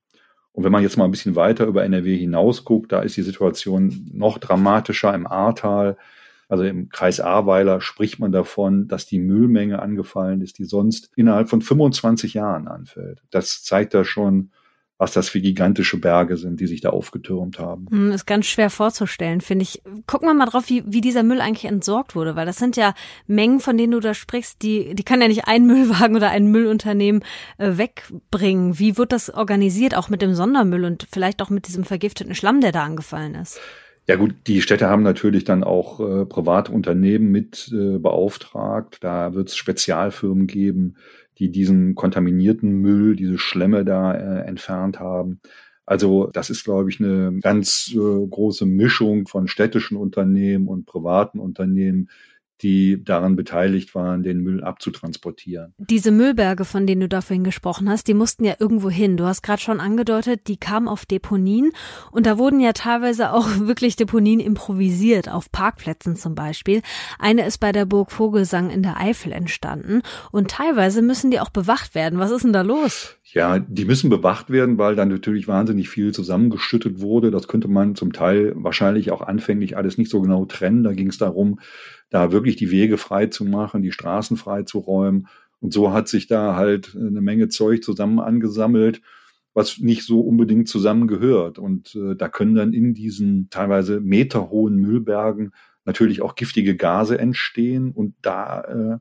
Und 0.52 0.62
wenn 0.62 0.70
man 0.70 0.84
jetzt 0.84 0.96
mal 0.96 1.06
ein 1.06 1.10
bisschen 1.10 1.34
weiter 1.34 1.66
über 1.66 1.82
NRW 1.82 2.16
hinaus 2.16 2.64
guckt, 2.64 2.92
da 2.92 3.00
ist 3.00 3.16
die 3.16 3.22
Situation 3.22 4.08
noch 4.12 4.38
dramatischer 4.38 5.12
im 5.12 5.26
Ahrtal. 5.26 5.96
Also 6.48 6.62
im 6.62 6.90
Kreis 6.90 7.18
Ahrweiler 7.18 7.80
spricht 7.80 8.20
man 8.20 8.30
davon, 8.30 8.86
dass 8.86 9.04
die 9.04 9.18
Müllmenge 9.18 9.82
angefallen 9.82 10.42
ist, 10.42 10.58
die 10.58 10.64
sonst 10.64 11.10
innerhalb 11.16 11.48
von 11.48 11.60
25 11.60 12.34
Jahren 12.34 12.68
anfällt. 12.68 13.20
Das 13.30 13.64
zeigt 13.64 13.94
da 13.94 14.04
schon, 14.04 14.52
was 15.02 15.12
das 15.12 15.28
für 15.28 15.40
gigantische 15.40 15.98
Berge 15.98 16.36
sind, 16.36 16.60
die 16.60 16.68
sich 16.68 16.80
da 16.80 16.90
aufgetürmt 16.90 17.58
haben. 17.58 17.86
Hm, 17.90 18.12
ist 18.12 18.24
ganz 18.24 18.46
schwer 18.46 18.70
vorzustellen, 18.70 19.40
finde 19.40 19.64
ich. 19.64 19.82
Gucken 20.06 20.28
wir 20.28 20.34
mal 20.34 20.46
drauf, 20.46 20.68
wie, 20.68 20.84
wie 20.86 21.00
dieser 21.00 21.24
Müll 21.24 21.40
eigentlich 21.40 21.64
entsorgt 21.64 22.14
wurde, 22.14 22.36
weil 22.36 22.46
das 22.46 22.56
sind 22.56 22.76
ja 22.76 22.94
Mengen, 23.26 23.58
von 23.58 23.76
denen 23.76 23.90
du 23.90 23.98
da 23.98 24.14
sprichst, 24.14 24.62
die, 24.62 24.94
die 24.94 25.02
kann 25.02 25.20
ja 25.20 25.26
nicht 25.26 25.48
ein 25.48 25.66
Müllwagen 25.66 26.14
oder 26.14 26.30
ein 26.30 26.46
Müllunternehmen 26.46 27.24
äh, 27.58 27.78
wegbringen. 27.78 28.78
Wie 28.78 28.96
wird 28.96 29.10
das 29.10 29.28
organisiert, 29.28 29.96
auch 29.96 30.08
mit 30.08 30.22
dem 30.22 30.36
Sondermüll 30.36 30.84
und 30.84 31.08
vielleicht 31.10 31.42
auch 31.42 31.50
mit 31.50 31.66
diesem 31.66 31.82
vergifteten 31.82 32.36
Schlamm, 32.36 32.60
der 32.60 32.70
da 32.70 32.84
angefallen 32.84 33.34
ist? 33.34 33.58
Ja 34.06 34.14
gut, 34.14 34.34
die 34.46 34.62
Städte 34.62 34.88
haben 34.88 35.02
natürlich 35.02 35.42
dann 35.42 35.64
auch 35.64 35.98
äh, 35.98 36.26
private 36.26 36.70
Unternehmen 36.70 37.32
mit 37.32 37.72
äh, 37.72 37.98
beauftragt. 37.98 38.98
Da 39.00 39.34
wird 39.34 39.48
es 39.48 39.56
Spezialfirmen 39.56 40.46
geben, 40.46 40.96
die 41.38 41.50
diesen 41.50 41.94
kontaminierten 41.94 42.72
Müll, 42.72 43.16
diese 43.16 43.38
Schlemme 43.38 43.84
da 43.84 44.14
äh, 44.14 44.46
entfernt 44.46 45.00
haben. 45.00 45.40
Also 45.84 46.28
das 46.32 46.50
ist, 46.50 46.64
glaube 46.64 46.90
ich, 46.90 47.00
eine 47.00 47.38
ganz 47.40 47.92
äh, 47.94 47.96
große 47.96 48.66
Mischung 48.66 49.26
von 49.26 49.48
städtischen 49.48 49.96
Unternehmen 49.96 50.68
und 50.68 50.86
privaten 50.86 51.38
Unternehmen, 51.38 52.08
die 52.62 53.02
daran 53.02 53.36
beteiligt 53.36 53.94
waren, 53.94 54.22
den 54.22 54.40
Müll 54.40 54.62
abzutransportieren. 54.62 55.74
Diese 55.78 56.10
Müllberge, 56.10 56.64
von 56.64 56.86
denen 56.86 57.02
du 57.02 57.08
da 57.08 57.20
vorhin 57.20 57.44
gesprochen 57.44 57.88
hast, 57.88 58.08
die 58.08 58.14
mussten 58.14 58.44
ja 58.44 58.54
irgendwo 58.58 58.90
hin. 58.90 59.16
Du 59.16 59.24
hast 59.24 59.42
gerade 59.42 59.60
schon 59.60 59.80
angedeutet, 59.80 60.46
die 60.46 60.56
kamen 60.56 60.88
auf 60.88 61.04
Deponien 61.04 61.72
und 62.10 62.26
da 62.26 62.38
wurden 62.38 62.60
ja 62.60 62.72
teilweise 62.72 63.32
auch 63.32 63.48
wirklich 63.60 63.96
Deponien 63.96 64.40
improvisiert, 64.40 65.28
auf 65.28 65.50
Parkplätzen 65.50 66.16
zum 66.16 66.34
Beispiel. 66.34 66.82
Eine 67.18 67.46
ist 67.46 67.58
bei 67.58 67.72
der 67.72 67.84
Burg 67.84 68.12
Vogelsang 68.12 68.70
in 68.70 68.82
der 68.82 68.98
Eifel 68.98 69.32
entstanden 69.32 70.02
und 70.30 70.50
teilweise 70.50 71.02
müssen 71.02 71.30
die 71.30 71.40
auch 71.40 71.50
bewacht 71.50 71.94
werden. 71.94 72.18
Was 72.18 72.30
ist 72.30 72.44
denn 72.44 72.52
da 72.52 72.62
los? 72.62 73.16
Ja, 73.32 73.58
die 73.58 73.86
müssen 73.86 74.10
bewacht 74.10 74.50
werden, 74.50 74.76
weil 74.76 74.94
dann 74.94 75.08
natürlich 75.08 75.48
wahnsinnig 75.48 75.88
viel 75.88 76.12
zusammengeschüttet 76.12 77.00
wurde. 77.00 77.30
Das 77.30 77.48
könnte 77.48 77.66
man 77.66 77.94
zum 77.94 78.12
Teil 78.12 78.52
wahrscheinlich 78.56 79.10
auch 79.10 79.22
anfänglich 79.22 79.76
alles 79.76 79.96
nicht 79.96 80.10
so 80.10 80.20
genau 80.20 80.44
trennen. 80.44 80.84
Da 80.84 80.92
ging 80.92 81.08
es 81.08 81.16
darum, 81.16 81.58
da 82.12 82.30
wirklich 82.30 82.56
die 82.56 82.70
Wege 82.70 82.98
frei 82.98 83.26
zu 83.26 83.44
machen, 83.44 83.82
die 83.82 83.90
Straßen 83.90 84.36
frei 84.36 84.64
zu 84.64 84.78
räumen. 84.78 85.28
Und 85.60 85.72
so 85.72 85.92
hat 85.92 86.08
sich 86.08 86.26
da 86.26 86.56
halt 86.56 86.94
eine 86.94 87.22
Menge 87.22 87.48
Zeug 87.48 87.82
zusammen 87.82 88.20
angesammelt, 88.20 89.00
was 89.54 89.78
nicht 89.78 90.04
so 90.04 90.20
unbedingt 90.20 90.68
zusammengehört. 90.68 91.58
Und 91.58 91.94
äh, 91.94 92.14
da 92.14 92.28
können 92.28 92.54
dann 92.54 92.74
in 92.74 92.92
diesen 92.92 93.48
teilweise 93.48 94.00
meterhohen 94.00 94.76
Müllbergen 94.76 95.52
natürlich 95.86 96.20
auch 96.20 96.34
giftige 96.34 96.76
Gase 96.76 97.18
entstehen. 97.18 97.92
Und 97.92 98.14
da 98.20 98.60
äh, 98.60 98.98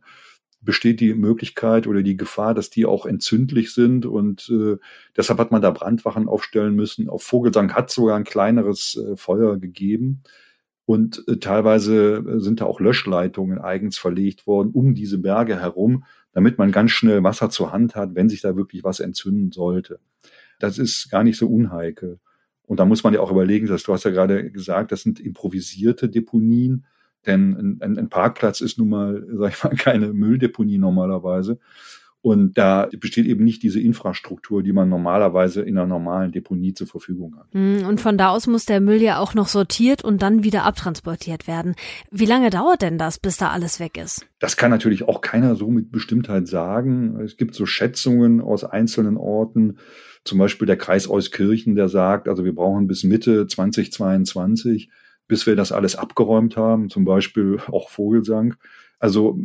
besteht 0.61 1.01
die 1.01 1.13
Möglichkeit 1.13 1.87
oder 1.87 2.03
die 2.03 2.15
Gefahr, 2.15 2.53
dass 2.53 2.69
die 2.69 2.85
auch 2.85 3.05
entzündlich 3.05 3.73
sind. 3.73 4.05
Und 4.05 4.49
äh, 4.49 4.77
deshalb 5.17 5.37
hat 5.39 5.51
man 5.51 5.61
da 5.61 5.71
Brandwachen 5.71 6.29
aufstellen 6.29 6.75
müssen. 6.75 7.09
Auf 7.09 7.23
Vogelsang 7.23 7.73
hat 7.73 7.91
sogar 7.91 8.15
ein 8.15 8.23
kleineres 8.23 8.95
äh, 8.95 9.17
Feuer 9.17 9.57
gegeben. 9.57 10.23
Und 10.91 11.25
äh, 11.29 11.37
teilweise 11.37 12.17
äh, 12.17 12.39
sind 12.41 12.59
da 12.59 12.65
auch 12.65 12.81
Löschleitungen 12.81 13.59
eigens 13.59 13.97
verlegt 13.97 14.45
worden 14.45 14.71
um 14.73 14.93
diese 14.93 15.19
Berge 15.19 15.57
herum, 15.57 16.03
damit 16.33 16.57
man 16.57 16.73
ganz 16.73 16.91
schnell 16.91 17.23
Wasser 17.23 17.49
zur 17.49 17.71
Hand 17.71 17.95
hat, 17.95 18.13
wenn 18.13 18.27
sich 18.27 18.41
da 18.41 18.57
wirklich 18.57 18.83
was 18.83 18.99
entzünden 18.99 19.53
sollte. 19.53 20.01
Das 20.59 20.77
ist 20.77 21.09
gar 21.09 21.23
nicht 21.23 21.37
so 21.37 21.47
unheikel. 21.47 22.19
Und 22.63 22.81
da 22.81 22.85
muss 22.85 23.05
man 23.05 23.13
ja 23.13 23.21
auch 23.21 23.31
überlegen, 23.31 23.67
dass 23.67 23.83
du 23.83 23.93
hast 23.93 24.03
ja 24.03 24.11
gerade 24.11 24.51
gesagt, 24.51 24.91
das 24.91 25.03
sind 25.03 25.21
improvisierte 25.21 26.09
Deponien. 26.09 26.85
Denn 27.25 27.79
ein, 27.81 27.97
ein 27.97 28.09
Parkplatz 28.09 28.59
ist 28.59 28.77
nun 28.77 28.89
mal, 28.89 29.25
sag 29.31 29.53
ich 29.53 29.63
mal, 29.63 29.75
keine 29.77 30.11
Mülldeponie 30.11 30.77
normalerweise. 30.77 31.57
Und 32.23 32.55
da 32.55 32.87
besteht 32.99 33.25
eben 33.25 33.43
nicht 33.43 33.63
diese 33.63 33.79
Infrastruktur, 33.79 34.61
die 34.61 34.73
man 34.73 34.89
normalerweise 34.89 35.61
in 35.63 35.77
einer 35.77 35.87
normalen 35.87 36.31
Deponie 36.31 36.73
zur 36.73 36.85
Verfügung 36.85 37.35
hat. 37.35 37.47
Hm, 37.51 37.87
und 37.87 37.99
von 37.99 38.15
da 38.17 38.29
aus 38.29 38.45
muss 38.45 38.65
der 38.65 38.79
Müll 38.79 39.01
ja 39.01 39.17
auch 39.17 39.33
noch 39.33 39.47
sortiert 39.47 40.03
und 40.03 40.21
dann 40.21 40.43
wieder 40.43 40.63
abtransportiert 40.63 41.47
werden. 41.47 41.73
Wie 42.11 42.27
lange 42.27 42.51
dauert 42.51 42.83
denn 42.83 42.99
das, 42.99 43.17
bis 43.17 43.37
da 43.37 43.49
alles 43.49 43.79
weg 43.79 43.97
ist? 43.97 44.27
Das 44.37 44.55
kann 44.55 44.69
natürlich 44.69 45.07
auch 45.07 45.21
keiner 45.21 45.55
so 45.55 45.71
mit 45.71 45.91
Bestimmtheit 45.91 46.47
sagen. 46.47 47.19
Es 47.21 47.37
gibt 47.37 47.55
so 47.55 47.65
Schätzungen 47.65 48.39
aus 48.39 48.63
einzelnen 48.63 49.17
Orten. 49.17 49.77
Zum 50.23 50.37
Beispiel 50.37 50.67
der 50.67 50.77
Kreis 50.77 51.09
Euskirchen, 51.09 51.75
der 51.75 51.89
sagt, 51.89 52.27
also 52.27 52.45
wir 52.45 52.53
brauchen 52.53 52.85
bis 52.85 53.03
Mitte 53.03 53.47
2022 53.47 54.91
bis 55.31 55.47
wir 55.47 55.55
das 55.55 55.71
alles 55.71 55.95
abgeräumt 55.95 56.57
haben, 56.57 56.89
zum 56.89 57.05
Beispiel 57.05 57.57
auch 57.71 57.87
Vogelsang. 57.87 58.55
Also 59.01 59.35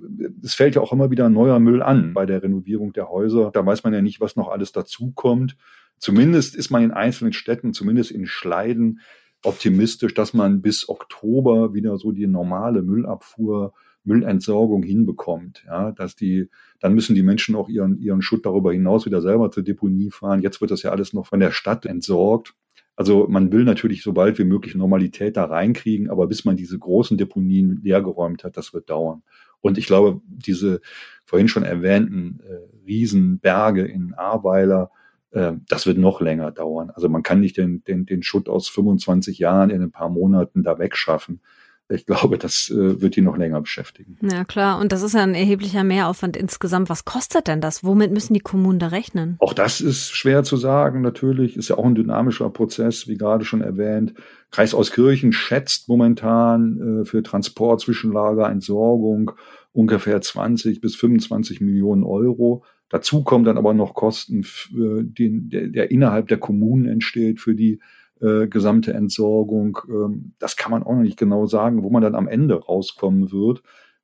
es 0.43 0.53
fällt 0.53 0.75
ja 0.75 0.83
auch 0.83 0.93
immer 0.93 1.11
wieder 1.11 1.31
neuer 1.31 1.59
Müll 1.59 1.83
an 1.83 2.13
bei 2.13 2.27
der 2.27 2.43
Renovierung 2.43 2.93
der 2.93 3.09
Häuser. 3.09 3.51
Da 3.55 3.65
weiß 3.65 3.85
man 3.85 3.95
ja 3.95 4.03
nicht, 4.03 4.21
was 4.21 4.37
noch 4.37 4.49
alles 4.49 4.71
dazukommt. 4.71 5.57
Zumindest 5.99 6.55
ist 6.55 6.69
man 6.69 6.83
in 6.83 6.91
einzelnen 6.91 7.33
Städten, 7.33 7.73
zumindest 7.73 8.11
in 8.11 8.27
Schleiden, 8.27 9.01
optimistisch, 9.43 10.13
dass 10.13 10.35
man 10.35 10.61
bis 10.61 10.91
Oktober 10.91 11.73
wieder 11.73 11.97
so 11.97 12.13
die 12.13 12.27
normale 12.27 12.83
Müllabfuhr, 12.83 13.73
Müllentsorgung 14.05 14.83
hinbekommt. 14.83 15.65
Ja, 15.67 15.91
dass 15.91 16.17
die, 16.17 16.51
dann 16.81 16.95
müssen 16.95 17.15
die 17.15 17.23
Menschen 17.23 17.57
auch 17.57 17.71
ihren, 17.71 17.99
ihren 17.99 18.21
Schutt 18.21 18.45
darüber 18.45 18.75
hinaus 18.75 19.07
wieder 19.07 19.23
selber 19.23 19.51
zur 19.51 19.63
Deponie 19.63 20.11
fahren. 20.11 20.43
Jetzt 20.43 20.61
wird 20.61 20.71
das 20.71 20.83
ja 20.83 20.91
alles 20.91 21.15
noch 21.15 21.29
von 21.29 21.41
der 21.41 21.51
Stadt 21.51 21.87
entsorgt. 21.87 22.53
Also 22.97 23.27
man 23.29 23.53
will 23.53 23.65
natürlich 23.65 24.03
so 24.03 24.13
bald 24.13 24.39
wie 24.39 24.45
möglich 24.45 24.75
Normalität 24.75 25.37
da 25.37 25.45
reinkriegen, 25.45 26.11
aber 26.11 26.27
bis 26.27 26.45
man 26.45 26.57
diese 26.57 26.79
großen 26.79 27.19
Deponien 27.19 27.81
leergeräumt 27.83 28.43
hat, 28.43 28.57
das 28.57 28.73
wird 28.73 28.89
dauern. 28.89 29.23
Und 29.61 29.79
ich 29.79 29.87
glaube, 29.87 30.21
diese 30.27 30.81
vorhin 31.25 31.49
schon 31.49 31.63
erwähnten 31.63 32.41
äh, 32.43 32.87
Riesenberge 32.87 33.85
in 33.85 34.15
Ahrweiler, 34.15 34.91
äh, 35.33 35.53
das 35.69 35.87
wird 35.87 35.99
noch 35.99 36.21
länger 36.21 36.53
dauern. 36.53 36.91
Also 36.91 37.09
man 37.09 37.23
kann 37.23 37.41
nicht 37.41 37.59
den, 37.59 37.85
den, 37.85 38.07
den 38.07 38.23
Schutt 38.23 38.49
aus 38.49 38.69
25 38.69 39.39
Jahren 39.39 39.71
in 39.71 39.83
ein 39.83 39.91
paar 39.91 40.09
Monaten 40.09 40.63
da 40.63 40.79
wegschaffen 40.79 41.41
ich 41.89 42.07
glaube, 42.07 42.39
das 42.39 42.71
äh, 42.71 43.01
wird 43.01 43.17
die 43.17 43.21
noch 43.23 43.37
länger 43.37 43.61
beschäftigen. 43.61 44.19
Ja, 44.21 44.45
klar. 44.45 44.81
Und 44.81 44.93
das 44.93 45.03
ist 45.03 45.15
ja 45.15 45.23
ein 45.23 45.35
erheblicher 45.35 45.85
Mehraufwand 45.85 46.37
insgesamt. 46.37 46.91
Was 46.91 47.05
kostet 47.05 47.47
denn 47.47 47.61
das? 47.61 47.85
Womit 47.85 48.13
müssen 48.13 48.35
die 48.35 48.41
Kommunen 48.41 48.79
da 48.79 48.89
rechnen? 48.89 49.37
Auch 49.39 49.53
das 49.53 49.81
ist 49.81 50.11
schwer 50.11 50.43
zu 50.43 50.57
sagen, 50.57 51.01
natürlich. 51.01 51.57
Ist 51.57 51.69
ja 51.69 51.79
auch 51.79 51.85
ein 51.85 51.95
dynamischer 51.95 52.51
Prozess, 52.51 53.07
wie 53.07 53.17
gerade 53.17 53.45
schon 53.45 53.61
erwähnt. 53.61 54.15
Kreis 54.51 54.75
Auskirchen 54.75 55.33
schätzt 55.33 55.89
momentan 55.89 57.03
äh, 57.03 57.05
für 57.05 57.23
Transport, 57.23 57.81
Zwischenlager, 57.81 58.49
Entsorgung 58.49 59.33
ungefähr 59.77 60.21
20 60.21 60.81
bis 60.81 60.97
25 60.97 61.61
Millionen 61.61 62.03
Euro. 62.03 62.65
Dazu 62.89 63.23
kommen 63.23 63.45
dann 63.45 63.59
aber 63.59 63.75
noch 63.75 63.95
Kosten, 63.95 64.43
für 64.43 65.03
den, 65.03 65.51
der, 65.51 65.69
der 65.69 65.91
innerhalb 65.91 66.29
der 66.29 66.39
Kommunen 66.39 66.87
entsteht 66.87 67.41
für 67.41 67.55
die 67.55 67.81
äh, 68.21 68.47
gesamte 68.47 68.95
Entsorgung. 68.95 69.79
Ähm, 69.89 70.33
das 70.39 70.57
kann 70.57 70.71
man 70.71 70.83
auch 70.83 70.93
noch 70.93 71.03
nicht 71.03 71.19
genau 71.19 71.47
sagen, 71.47 71.83
wo 71.83 71.91
man 71.91 72.03
dann 72.03 72.15
am 72.15 72.29
Ende 72.29 72.55
rauskommen 72.65 73.33
wird. 73.33 73.63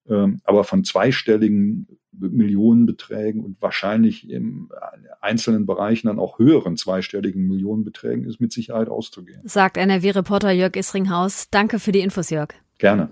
Ähm, 0.09 0.41
aber 0.45 0.65
von 0.65 0.85
zweistelligen 0.85 1.87
Millionenbeträgen 2.13 3.43
und 3.43 3.61
wahrscheinlich 3.61 4.29
in 4.29 4.69
einzelnen 5.21 5.65
Bereichen 5.65 6.09
dann 6.09 6.19
auch 6.19 6.39
höheren 6.39 6.77
zweistelligen 6.77 7.47
Millionenbeträgen 7.49 8.27
ist 8.27 8.41
mit 8.41 8.53
Sicherheit 8.53 8.89
auszugehen. 8.89 9.41
Sagt 9.45 9.77
NRW-Reporter 9.77 10.51
Jörg 10.51 10.77
Isringhaus. 10.77 11.49
Danke 11.51 11.79
für 11.79 11.93
die 11.93 12.01
Infos, 12.01 12.31
Jörg. 12.31 12.55
Gerne. 12.83 13.11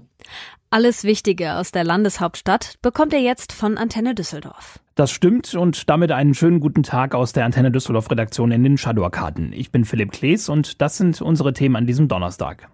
Alles 0.71 1.05
Wichtige 1.05 1.55
aus 1.55 1.71
der 1.71 1.85
Landeshauptstadt 1.85 2.75
bekommt 2.83 3.13
ihr 3.13 3.21
jetzt 3.21 3.53
von 3.53 3.79
Antenne 3.79 4.17
Düsseldorf. 4.17 4.81
Das 4.97 5.13
stimmt 5.13 5.55
und 5.55 5.89
damit 5.89 6.11
einen 6.11 6.35
schönen 6.35 6.59
guten 6.59 6.83
Tag 6.83 7.15
aus 7.15 7.33
der 7.33 7.45
Antenne 7.45 7.71
Düsseldorf 7.71 8.11
Redaktion 8.11 8.51
in 8.51 8.65
den 8.65 8.79
Shadow-Karten. 8.79 9.53
Ich 9.53 9.71
bin 9.71 9.85
Philipp 9.85 10.11
Klees 10.11 10.49
und 10.49 10.83
das 10.83 10.97
sind 10.97 11.23
unsere 11.23 11.53
Themen 11.53 11.77
an 11.77 11.87
diesem 11.87 12.09
Donnerstag. 12.09 12.69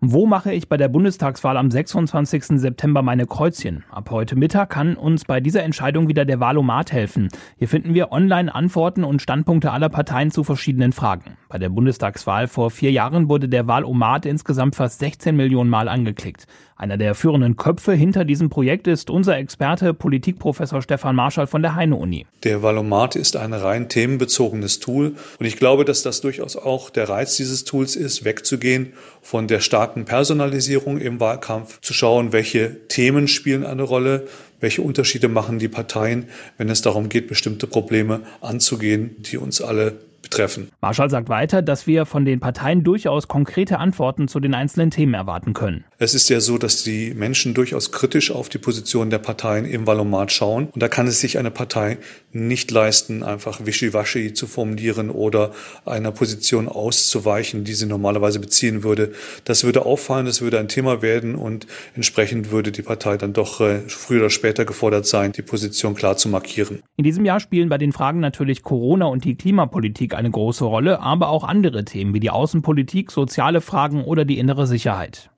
Wo 0.00 0.26
mache 0.26 0.52
ich 0.52 0.68
bei 0.68 0.76
der 0.76 0.86
Bundestagswahl 0.86 1.56
am 1.56 1.72
26. 1.72 2.60
September 2.60 3.02
meine 3.02 3.26
Kreuzchen? 3.26 3.82
Ab 3.90 4.10
heute 4.12 4.36
Mittag 4.36 4.70
kann 4.70 4.94
uns 4.94 5.24
bei 5.24 5.40
dieser 5.40 5.64
Entscheidung 5.64 6.06
wieder 6.06 6.24
der 6.24 6.38
Wahlomat 6.38 6.92
helfen. 6.92 7.30
Hier 7.56 7.66
finden 7.66 7.94
wir 7.94 8.12
online 8.12 8.54
Antworten 8.54 9.02
und 9.02 9.20
Standpunkte 9.20 9.72
aller 9.72 9.88
Parteien 9.88 10.30
zu 10.30 10.44
verschiedenen 10.44 10.92
Fragen. 10.92 11.36
Bei 11.50 11.56
der 11.56 11.70
Bundestagswahl 11.70 12.46
vor 12.46 12.70
vier 12.70 12.90
Jahren 12.90 13.30
wurde 13.30 13.48
der 13.48 13.66
Wahlomat 13.66 14.26
insgesamt 14.26 14.76
fast 14.76 14.98
16 14.98 15.34
Millionen 15.34 15.70
Mal 15.70 15.88
angeklickt. 15.88 16.46
Einer 16.76 16.98
der 16.98 17.14
führenden 17.14 17.56
Köpfe 17.56 17.94
hinter 17.94 18.26
diesem 18.26 18.50
Projekt 18.50 18.86
ist 18.86 19.08
unser 19.08 19.38
Experte, 19.38 19.94
Politikprofessor 19.94 20.82
Stefan 20.82 21.16
Marschall 21.16 21.46
von 21.46 21.62
der 21.62 21.74
Heine-Uni. 21.74 22.26
Der 22.44 22.62
Valomat 22.62 23.16
ist 23.16 23.34
ein 23.36 23.54
rein 23.54 23.88
themenbezogenes 23.88 24.78
Tool 24.78 25.14
und 25.40 25.46
ich 25.46 25.56
glaube, 25.56 25.86
dass 25.86 26.02
das 26.02 26.20
durchaus 26.20 26.56
auch 26.56 26.90
der 26.90 27.08
Reiz 27.08 27.36
dieses 27.36 27.64
Tools 27.64 27.96
ist, 27.96 28.26
wegzugehen 28.26 28.92
von 29.22 29.48
der 29.48 29.60
starken 29.60 30.04
Personalisierung 30.04 30.98
im 30.98 31.18
Wahlkampf, 31.18 31.80
zu 31.80 31.94
schauen, 31.94 32.34
welche 32.34 32.86
Themen 32.88 33.26
spielen 33.26 33.64
eine 33.64 33.82
Rolle, 33.82 34.28
welche 34.60 34.82
Unterschiede 34.82 35.28
machen 35.28 35.58
die 35.58 35.68
Parteien, 35.68 36.28
wenn 36.56 36.68
es 36.68 36.82
darum 36.82 37.08
geht, 37.08 37.28
bestimmte 37.28 37.66
Probleme 37.66 38.20
anzugehen, 38.40 39.16
die 39.20 39.36
uns 39.38 39.60
alle 39.60 39.98
betreffen. 40.22 40.68
Marschall 40.80 41.10
sagt 41.10 41.28
weiter, 41.28 41.62
dass 41.62 41.86
wir 41.86 42.04
von 42.04 42.24
den 42.24 42.40
Parteien 42.40 42.84
durchaus 42.84 43.28
konkrete 43.28 43.78
Antworten 43.78 44.28
zu 44.28 44.40
den 44.40 44.54
einzelnen 44.54 44.90
Themen 44.90 45.14
erwarten 45.14 45.54
können. 45.54 45.84
Es 45.98 46.14
ist 46.14 46.28
ja 46.28 46.40
so, 46.40 46.58
dass 46.58 46.82
die 46.82 47.14
Menschen 47.14 47.54
durchaus 47.54 47.92
kritisch 47.92 48.30
auf 48.30 48.48
die 48.48 48.58
Position 48.58 49.10
der 49.10 49.18
Parteien 49.18 49.64
im 49.64 49.86
Wahlomat 49.86 50.32
schauen. 50.32 50.68
Und 50.68 50.82
da 50.82 50.88
kann 50.88 51.06
es 51.06 51.20
sich 51.20 51.38
eine 51.38 51.50
Partei 51.50 51.98
nicht 52.32 52.70
leisten, 52.70 53.22
einfach 53.22 53.64
wischiwaschi 53.64 54.32
zu 54.32 54.46
formulieren 54.46 55.10
oder 55.10 55.52
einer 55.86 56.12
Position 56.12 56.68
auszuweichen, 56.68 57.64
die 57.64 57.74
sie 57.74 57.86
normalerweise 57.86 58.38
beziehen 58.38 58.82
würde. 58.82 59.12
Das 59.44 59.64
würde 59.64 59.86
auffallen, 59.86 60.26
das 60.26 60.40
würde 60.40 60.58
ein 60.58 60.68
Thema 60.68 61.00
werden 61.00 61.34
und 61.34 61.66
entsprechend 61.94 62.50
würde 62.50 62.70
die 62.70 62.82
Partei 62.82 63.16
dann 63.16 63.32
doch 63.32 63.60
äh, 63.60 63.80
früher 63.88 64.20
oder 64.20 64.30
später 64.30 64.47
später 64.48 64.64
gefordert 64.64 65.04
sein, 65.04 65.32
die 65.32 65.42
Position 65.42 65.94
klar 65.94 66.16
zu 66.16 66.30
markieren. 66.30 66.82
In 66.96 67.04
diesem 67.04 67.26
Jahr 67.26 67.38
spielen 67.38 67.68
bei 67.68 67.76
den 67.76 67.92
Fragen 67.92 68.18
natürlich 68.18 68.62
Corona 68.62 69.04
und 69.04 69.24
die 69.24 69.34
Klimapolitik 69.34 70.14
eine 70.14 70.30
große 70.30 70.64
Rolle, 70.64 71.00
aber 71.00 71.28
auch 71.28 71.44
andere 71.44 71.84
Themen 71.84 72.14
wie 72.14 72.20
die 72.20 72.30
Außenpolitik, 72.30 73.10
soziale 73.10 73.60
Fragen 73.60 74.04
oder 74.04 74.24
die 74.24 74.38
innere 74.38 74.66
Sicherheit. 74.66 75.30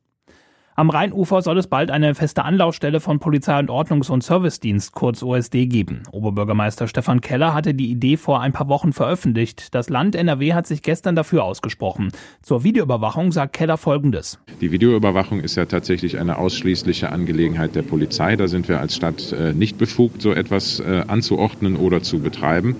Am 0.80 0.88
Rheinufer 0.88 1.42
soll 1.42 1.58
es 1.58 1.66
bald 1.66 1.90
eine 1.90 2.14
feste 2.14 2.42
Anlaufstelle 2.42 3.00
von 3.00 3.18
Polizei- 3.18 3.58
und 3.58 3.68
Ordnungs- 3.68 4.08
und 4.08 4.24
Servicedienst, 4.24 4.94
kurz 4.94 5.22
OSD, 5.22 5.66
geben. 5.66 6.04
Oberbürgermeister 6.10 6.88
Stefan 6.88 7.20
Keller 7.20 7.52
hatte 7.52 7.74
die 7.74 7.90
Idee 7.90 8.16
vor 8.16 8.40
ein 8.40 8.54
paar 8.54 8.70
Wochen 8.70 8.94
veröffentlicht. 8.94 9.74
Das 9.74 9.90
Land 9.90 10.14
NRW 10.16 10.54
hat 10.54 10.66
sich 10.66 10.80
gestern 10.80 11.16
dafür 11.16 11.44
ausgesprochen. 11.44 12.08
Zur 12.40 12.64
Videoüberwachung 12.64 13.30
sagt 13.30 13.52
Keller 13.52 13.76
Folgendes. 13.76 14.38
Die 14.62 14.72
Videoüberwachung 14.72 15.40
ist 15.40 15.54
ja 15.54 15.66
tatsächlich 15.66 16.18
eine 16.18 16.38
ausschließliche 16.38 17.12
Angelegenheit 17.12 17.74
der 17.74 17.82
Polizei. 17.82 18.36
Da 18.36 18.48
sind 18.48 18.66
wir 18.66 18.80
als 18.80 18.96
Stadt 18.96 19.32
äh, 19.32 19.52
nicht 19.52 19.76
befugt, 19.76 20.22
so 20.22 20.32
etwas 20.32 20.80
äh, 20.80 21.04
anzuordnen 21.06 21.76
oder 21.76 22.02
zu 22.02 22.20
betreiben. 22.20 22.76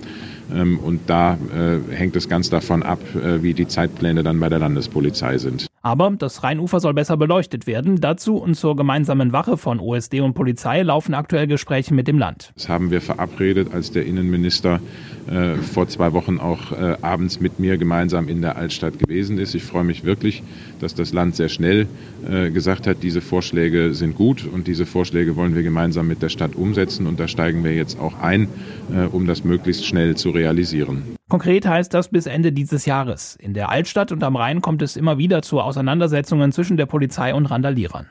Ähm, 0.51 0.79
und 0.79 1.01
da 1.05 1.37
äh, 1.55 1.95
hängt 1.95 2.15
es 2.15 2.27
ganz 2.27 2.49
davon 2.49 2.81
ab, 2.81 2.97
wie 3.13 3.53
die 3.53 3.67
Zeitpläne 3.67 4.23
dann 4.23 4.39
bei 4.39 4.49
der 4.49 4.57
Landespolizei 4.57 5.37
sind. 5.37 5.70
Aber 5.83 6.11
das 6.11 6.43
Rheinufer 6.43 6.79
soll 6.79 6.93
besser 6.93 7.17
beleuchtet 7.17 7.65
werden. 7.65 7.99
Dazu 7.99 8.37
und 8.37 8.55
zur 8.55 8.75
gemeinsamen 8.75 9.31
Wache 9.33 9.57
von 9.57 9.79
OSD 9.79 10.21
und 10.21 10.33
Polizei 10.33 10.83
laufen 10.83 11.15
aktuell 11.15 11.47
Gespräche 11.47 11.93
mit 11.93 12.07
dem 12.07 12.19
Land. 12.19 12.51
Das 12.55 12.69
haben 12.69 12.91
wir 12.91 13.01
verabredet, 13.01 13.73
als 13.73 13.91
der 13.91 14.05
Innenminister 14.05 14.79
äh, 15.27 15.55
vor 15.55 15.87
zwei 15.87 16.13
Wochen 16.13 16.39
auch 16.39 16.71
äh, 16.71 16.97
abends 17.01 17.39
mit 17.39 17.59
mir 17.59 17.77
gemeinsam 17.77 18.27
in 18.27 18.41
der 18.41 18.57
Altstadt 18.57 18.99
gewesen 18.99 19.39
ist. 19.39 19.55
Ich 19.55 19.63
freue 19.63 19.83
mich 19.83 20.03
wirklich, 20.03 20.43
dass 20.79 20.93
das 20.93 21.13
Land 21.13 21.35
sehr 21.35 21.49
schnell 21.49 21.87
äh, 22.29 22.51
gesagt 22.51 22.85
hat, 22.85 22.97
diese 23.01 23.21
Vorschläge 23.21 23.95
sind 23.95 24.15
gut 24.15 24.45
und 24.45 24.67
diese 24.67 24.85
Vorschläge 24.85 25.35
wollen 25.35 25.55
wir 25.55 25.63
gemeinsam 25.63 26.07
mit 26.07 26.21
der 26.21 26.29
Stadt 26.29 26.55
umsetzen. 26.55 27.07
Und 27.07 27.19
da 27.19 27.27
steigen 27.27 27.63
wir 27.63 27.73
jetzt 27.73 27.99
auch 27.99 28.19
ein, 28.19 28.49
äh, 28.93 29.05
um 29.05 29.25
das 29.25 29.43
möglichst 29.43 29.85
schnell 29.85 30.15
zu 30.15 30.29
realisieren. 30.29 31.17
Konkret 31.31 31.65
heißt 31.65 31.93
das 31.93 32.09
bis 32.09 32.25
Ende 32.25 32.51
dieses 32.51 32.85
Jahres. 32.85 33.37
In 33.37 33.53
der 33.53 33.69
Altstadt 33.69 34.11
und 34.11 34.21
am 34.21 34.35
Rhein 34.35 34.59
kommt 34.59 34.81
es 34.81 34.97
immer 34.97 35.17
wieder 35.17 35.41
zu 35.41 35.61
Auseinandersetzungen 35.61 36.51
zwischen 36.51 36.75
der 36.75 36.87
Polizei 36.87 37.33
und 37.33 37.45
Randalierern. 37.45 38.05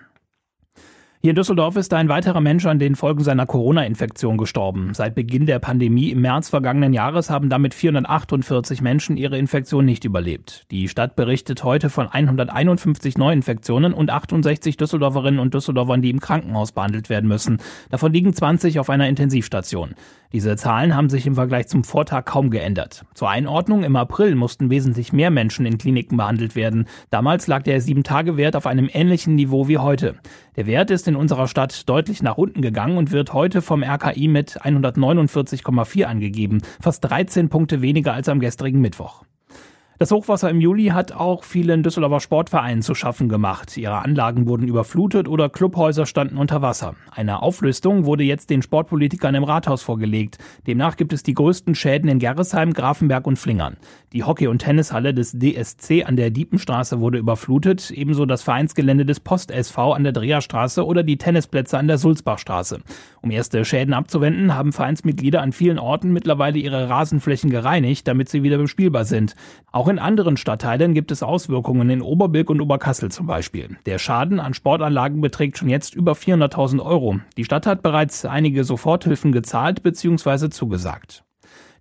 Hier 1.23 1.33
in 1.33 1.37
Düsseldorf 1.37 1.77
ist 1.77 1.93
ein 1.93 2.09
weiterer 2.09 2.41
Mensch 2.41 2.65
an 2.65 2.79
den 2.79 2.97
Folgen 2.97 3.23
seiner 3.23 3.45
Corona-Infektion 3.45 4.39
gestorben. 4.39 4.95
Seit 4.95 5.15
Beginn 5.15 5.45
der 5.45 5.59
Pandemie 5.59 6.09
im 6.13 6.23
März 6.23 6.49
vergangenen 6.49 6.95
Jahres 6.95 7.29
haben 7.29 7.51
damit 7.51 7.75
448 7.75 8.81
Menschen 8.81 9.19
ihre 9.19 9.37
Infektion 9.37 9.85
nicht 9.85 10.07
überlebt. 10.07 10.65
Die 10.71 10.89
Stadt 10.89 11.17
berichtet 11.17 11.63
heute 11.63 11.91
von 11.91 12.09
151 12.09 13.19
Neuinfektionen 13.19 13.93
und 13.93 14.09
68 14.09 14.79
Düsseldorferinnen 14.79 15.41
und 15.41 15.53
Düsseldorfern, 15.53 16.01
die 16.01 16.09
im 16.09 16.21
Krankenhaus 16.21 16.73
behandelt 16.73 17.11
werden 17.11 17.29
müssen. 17.29 17.59
Davon 17.91 18.15
liegen 18.15 18.33
20 18.33 18.79
auf 18.79 18.89
einer 18.89 19.07
Intensivstation. 19.07 19.97
Diese 20.33 20.57
Zahlen 20.57 20.97
haben 20.97 21.11
sich 21.11 21.27
im 21.27 21.35
Vergleich 21.35 21.67
zum 21.67 21.85
Vortag 21.85 22.25
kaum 22.25 22.51
geändert. 22.51 23.05
Zur 23.15 23.29
Einordnung, 23.29 23.83
im 23.83 23.97
April 23.97 24.37
mussten 24.37 24.71
wesentlich 24.71 25.13
mehr 25.13 25.31
Menschen 25.31 25.67
in 25.67 25.77
Kliniken 25.77 26.17
behandelt 26.17 26.57
werden. 26.57 26.87
Damals 27.11 27.47
lag 27.47 27.65
der 27.65 27.83
7-Tage-Wert 27.83 28.57
auf 28.57 28.67
einem 28.67 28.89
ähnlichen 28.91 29.35
Niveau 29.35 29.69
wie 29.69 29.79
heute. 29.79 30.15
Der 30.61 30.67
Wert 30.67 30.91
ist 30.91 31.09
in 31.09 31.17
unserer 31.17 31.49
Stadt 31.49 31.89
deutlich 31.89 32.23
nach 32.23 32.37
unten 32.37 32.61
gegangen 32.61 32.99
und 32.99 33.13
wird 33.13 33.33
heute 33.33 33.63
vom 33.63 33.83
RKI 33.83 34.29
mit 34.29 34.61
149,4 34.61 36.05
angegeben, 36.05 36.61
fast 36.83 37.03
13 37.03 37.49
Punkte 37.49 37.81
weniger 37.81 38.13
als 38.13 38.29
am 38.29 38.41
gestrigen 38.41 38.83
Mittwoch. 38.83 39.25
Das 40.03 40.13
Hochwasser 40.13 40.49
im 40.49 40.63
Juli 40.63 40.87
hat 40.87 41.13
auch 41.13 41.45
vielen 41.45 41.83
Düsseldorfer 41.83 42.21
Sportvereinen 42.21 42.81
zu 42.81 42.95
schaffen 42.95 43.29
gemacht. 43.29 43.77
Ihre 43.77 43.99
Anlagen 43.99 44.49
wurden 44.49 44.67
überflutet 44.67 45.29
oder 45.29 45.51
Clubhäuser 45.51 46.07
standen 46.07 46.39
unter 46.39 46.63
Wasser. 46.63 46.95
Eine 47.11 47.43
Auflistung 47.43 48.07
wurde 48.07 48.25
jetzt 48.25 48.49
den 48.49 48.63
Sportpolitikern 48.63 49.35
im 49.35 49.45
Rathaus 49.45 49.83
vorgelegt. 49.83 50.39
Demnach 50.67 50.97
gibt 50.97 51.13
es 51.13 51.23
die 51.23 51.35
größten 51.35 51.75
Schäden 51.75 52.09
in 52.09 52.19
Gerresheim, 52.19 52.73
Grafenberg 52.73 53.27
und 53.27 53.39
Flingern. 53.39 53.77
Die 54.15 54.25
Hockey- 54.25 54.47
und 54.47 54.61
Tennishalle 54.61 55.13
des 55.13 55.33
DSC 55.39 56.05
an 56.05 56.17
der 56.17 56.31
Diepenstraße 56.31 57.01
wurde 57.01 57.19
überflutet, 57.19 57.91
ebenso 57.91 58.25
das 58.25 58.43
Vereinsgelände 58.43 59.05
des 59.05 59.21
Post-SV 59.21 59.93
an 59.93 60.05
der 60.05 60.15
Dreherstraße 60.15 60.87
oder 60.87 61.03
die 61.03 61.19
Tennisplätze 61.19 61.77
an 61.77 61.89
der 61.89 61.99
Sulzbachstraße. 61.99 62.81
Um 63.23 63.31
erste 63.31 63.65
Schäden 63.67 63.93
abzuwenden, 63.93 64.55
haben 64.55 64.73
Vereinsmitglieder 64.73 65.43
an 65.43 65.53
vielen 65.53 65.79
Orten 65.79 66.13
mittlerweile 66.13 66.59
ihre 66.59 66.89
Rasenflächen 66.89 67.51
gereinigt, 67.51 68.09
damit 68.09 68.31
sie 68.31 68.43
wieder 68.43 68.57
bespielbar 68.57 69.05
sind. 69.05 69.35
Auch 69.73 69.89
in 69.89 69.99
anderen 69.99 70.39
Stadtteilen 70.39 70.95
gibt 70.95 71.11
es 71.11 71.23
Auswirkungen 71.23 71.91
in 71.91 72.01
Oberbilk 72.01 72.49
und 72.49 72.63
Oberkassel 72.63 73.11
zum 73.11 73.27
Beispiel. 73.27 73.77
Der 73.85 73.99
Schaden 73.99 74.41
an 74.41 74.55
Sportanlagen 74.55 75.21
beträgt 75.21 75.59
schon 75.59 75.69
jetzt 75.69 75.95
über 75.95 76.13
400.000 76.13 76.83
Euro. 76.83 77.21
Die 77.37 77.45
Stadt 77.45 77.67
hat 77.67 77.83
bereits 77.83 78.25
einige 78.25 78.65
Soforthilfen 78.65 79.33
gezahlt 79.33 79.83
bzw. 79.83 80.49
zugesagt. 80.49 81.25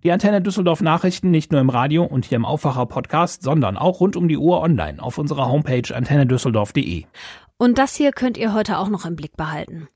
Die 0.02 0.12
Antenne 0.12 0.40
Düsseldorf 0.40 0.80
Nachrichten 0.80 1.30
nicht 1.30 1.52
nur 1.52 1.60
im 1.60 1.68
Radio 1.68 2.04
und 2.04 2.24
hier 2.24 2.36
im 2.36 2.46
Aufwacher 2.46 2.86
Podcast, 2.86 3.42
sondern 3.42 3.76
auch 3.76 4.00
rund 4.00 4.16
um 4.16 4.28
die 4.28 4.38
Uhr 4.38 4.60
online 4.60 5.02
auf 5.02 5.18
unserer 5.18 5.48
Homepage 5.50 5.94
antennedüsseldorf.de. 5.94 7.04
Und 7.58 7.76
das 7.76 7.94
hier 7.96 8.12
könnt 8.12 8.38
ihr 8.38 8.54
heute 8.54 8.78
auch 8.78 8.88
noch 8.88 9.04
im 9.04 9.16
Blick 9.16 9.36
behalten. 9.36 9.88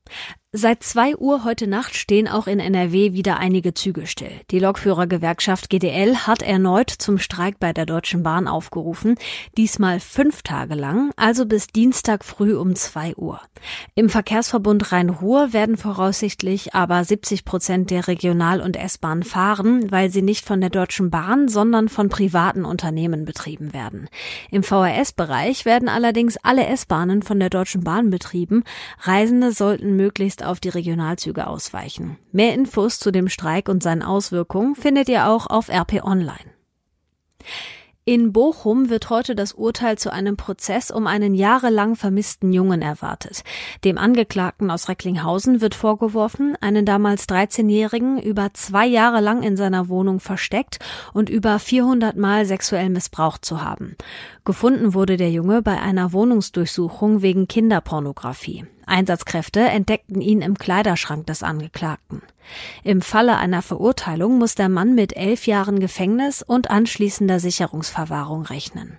Seit 0.57 0.83
zwei 0.83 1.17
Uhr 1.17 1.43
heute 1.43 1.67
Nacht 1.67 1.97
stehen 1.97 2.29
auch 2.29 2.47
in 2.47 2.61
NRW 2.61 3.11
wieder 3.11 3.39
einige 3.39 3.73
Züge 3.73 4.07
still. 4.07 4.31
Die 4.51 4.59
Lokführergewerkschaft 4.59 5.69
GDL 5.69 6.15
hat 6.15 6.41
erneut 6.41 6.89
zum 6.89 7.17
Streik 7.17 7.59
bei 7.59 7.73
der 7.73 7.85
Deutschen 7.85 8.23
Bahn 8.23 8.47
aufgerufen, 8.47 9.15
diesmal 9.57 9.99
fünf 9.99 10.43
Tage 10.43 10.75
lang, 10.75 11.11
also 11.17 11.45
bis 11.45 11.67
Dienstag 11.67 12.23
früh 12.23 12.55
um 12.55 12.73
zwei 12.73 13.13
Uhr. 13.17 13.41
Im 13.95 14.07
Verkehrsverbund 14.07 14.93
Rhein-Ruhr 14.93 15.51
werden 15.51 15.75
voraussichtlich 15.75 16.73
aber 16.73 17.03
70 17.03 17.43
Prozent 17.43 17.91
der 17.91 18.07
Regional- 18.07 18.61
und 18.61 18.77
S-Bahn 18.77 19.23
fahren, 19.23 19.91
weil 19.91 20.09
sie 20.09 20.21
nicht 20.21 20.45
von 20.45 20.61
der 20.61 20.69
Deutschen 20.69 21.09
Bahn, 21.09 21.49
sondern 21.49 21.89
von 21.89 22.07
privaten 22.07 22.63
Unternehmen 22.63 23.25
betrieben 23.25 23.73
werden. 23.73 24.07
Im 24.51 24.63
VRS-Bereich 24.63 25.65
werden 25.65 25.89
allerdings 25.89 26.37
alle 26.37 26.65
S-Bahnen 26.67 27.23
von 27.23 27.41
der 27.41 27.49
Deutschen 27.49 27.83
Bahn 27.83 28.09
betrieben. 28.09 28.63
Reisende 29.01 29.51
sollten 29.51 29.97
möglichst 29.97 30.44
auf 30.45 30.59
die 30.59 30.69
Regionalzüge 30.69 31.47
ausweichen. 31.47 32.17
Mehr 32.31 32.53
Infos 32.53 32.99
zu 32.99 33.11
dem 33.11 33.29
Streik 33.29 33.69
und 33.69 33.83
seinen 33.83 34.03
Auswirkungen 34.03 34.75
findet 34.75 35.09
ihr 35.09 35.27
auch 35.27 35.47
auf 35.47 35.69
RP 35.69 36.03
Online. 36.03 36.55
In 38.07 38.33
Bochum 38.33 38.91
wird 38.91 39.09
heute 39.09 39.33
das 39.33 39.53
Urteil 39.53 39.97
zu 39.97 40.13
einem 40.13 40.37
Prozess 40.37 40.91
um 40.91 41.07
einen 41.07 41.33
jahrelang 41.33 41.95
vermissten 41.95 42.53
Jungen 42.53 42.83
erwartet. 42.83 43.43
Dem 43.83 43.97
Angeklagten 43.97 44.69
aus 44.69 44.89
Recklinghausen 44.89 45.59
wird 45.59 45.73
vorgeworfen, 45.73 46.55
einen 46.61 46.85
damals 46.85 47.27
13-Jährigen 47.27 48.21
über 48.21 48.53
zwei 48.53 48.85
Jahre 48.85 49.21
lang 49.21 49.41
in 49.41 49.57
seiner 49.57 49.89
Wohnung 49.89 50.19
versteckt 50.19 50.77
und 51.13 51.31
über 51.31 51.57
400 51.57 52.15
Mal 52.15 52.45
sexuell 52.45 52.91
missbraucht 52.91 53.43
zu 53.43 53.63
haben. 53.63 53.95
Gefunden 54.43 54.93
wurde 54.93 55.17
der 55.17 55.31
Junge 55.31 55.63
bei 55.63 55.81
einer 55.81 56.13
Wohnungsdurchsuchung 56.13 57.23
wegen 57.23 57.47
Kinderpornografie. 57.47 58.65
Einsatzkräfte 58.85 59.61
entdeckten 59.61 60.21
ihn 60.21 60.41
im 60.41 60.57
Kleiderschrank 60.57 61.27
des 61.27 61.43
Angeklagten. 61.43 62.21
Im 62.83 63.01
Falle 63.01 63.37
einer 63.37 63.61
Verurteilung 63.61 64.37
muss 64.37 64.55
der 64.55 64.69
Mann 64.69 64.95
mit 64.95 65.15
elf 65.15 65.47
Jahren 65.47 65.79
Gefängnis 65.79 66.41
und 66.41 66.69
anschließender 66.69 67.39
Sicherungsverwahrung 67.39 68.43
rechnen. 68.43 68.97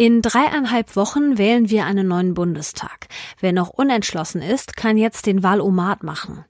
In 0.00 0.22
dreieinhalb 0.22 0.96
Wochen 0.96 1.36
wählen 1.36 1.68
wir 1.68 1.84
einen 1.84 2.08
neuen 2.08 2.32
Bundestag. 2.32 3.08
Wer 3.38 3.52
noch 3.52 3.68
unentschlossen 3.68 4.40
ist, 4.40 4.74
kann 4.74 4.96
jetzt 4.96 5.26
den 5.26 5.42
Wahlomat 5.42 6.02
machen. 6.04 6.46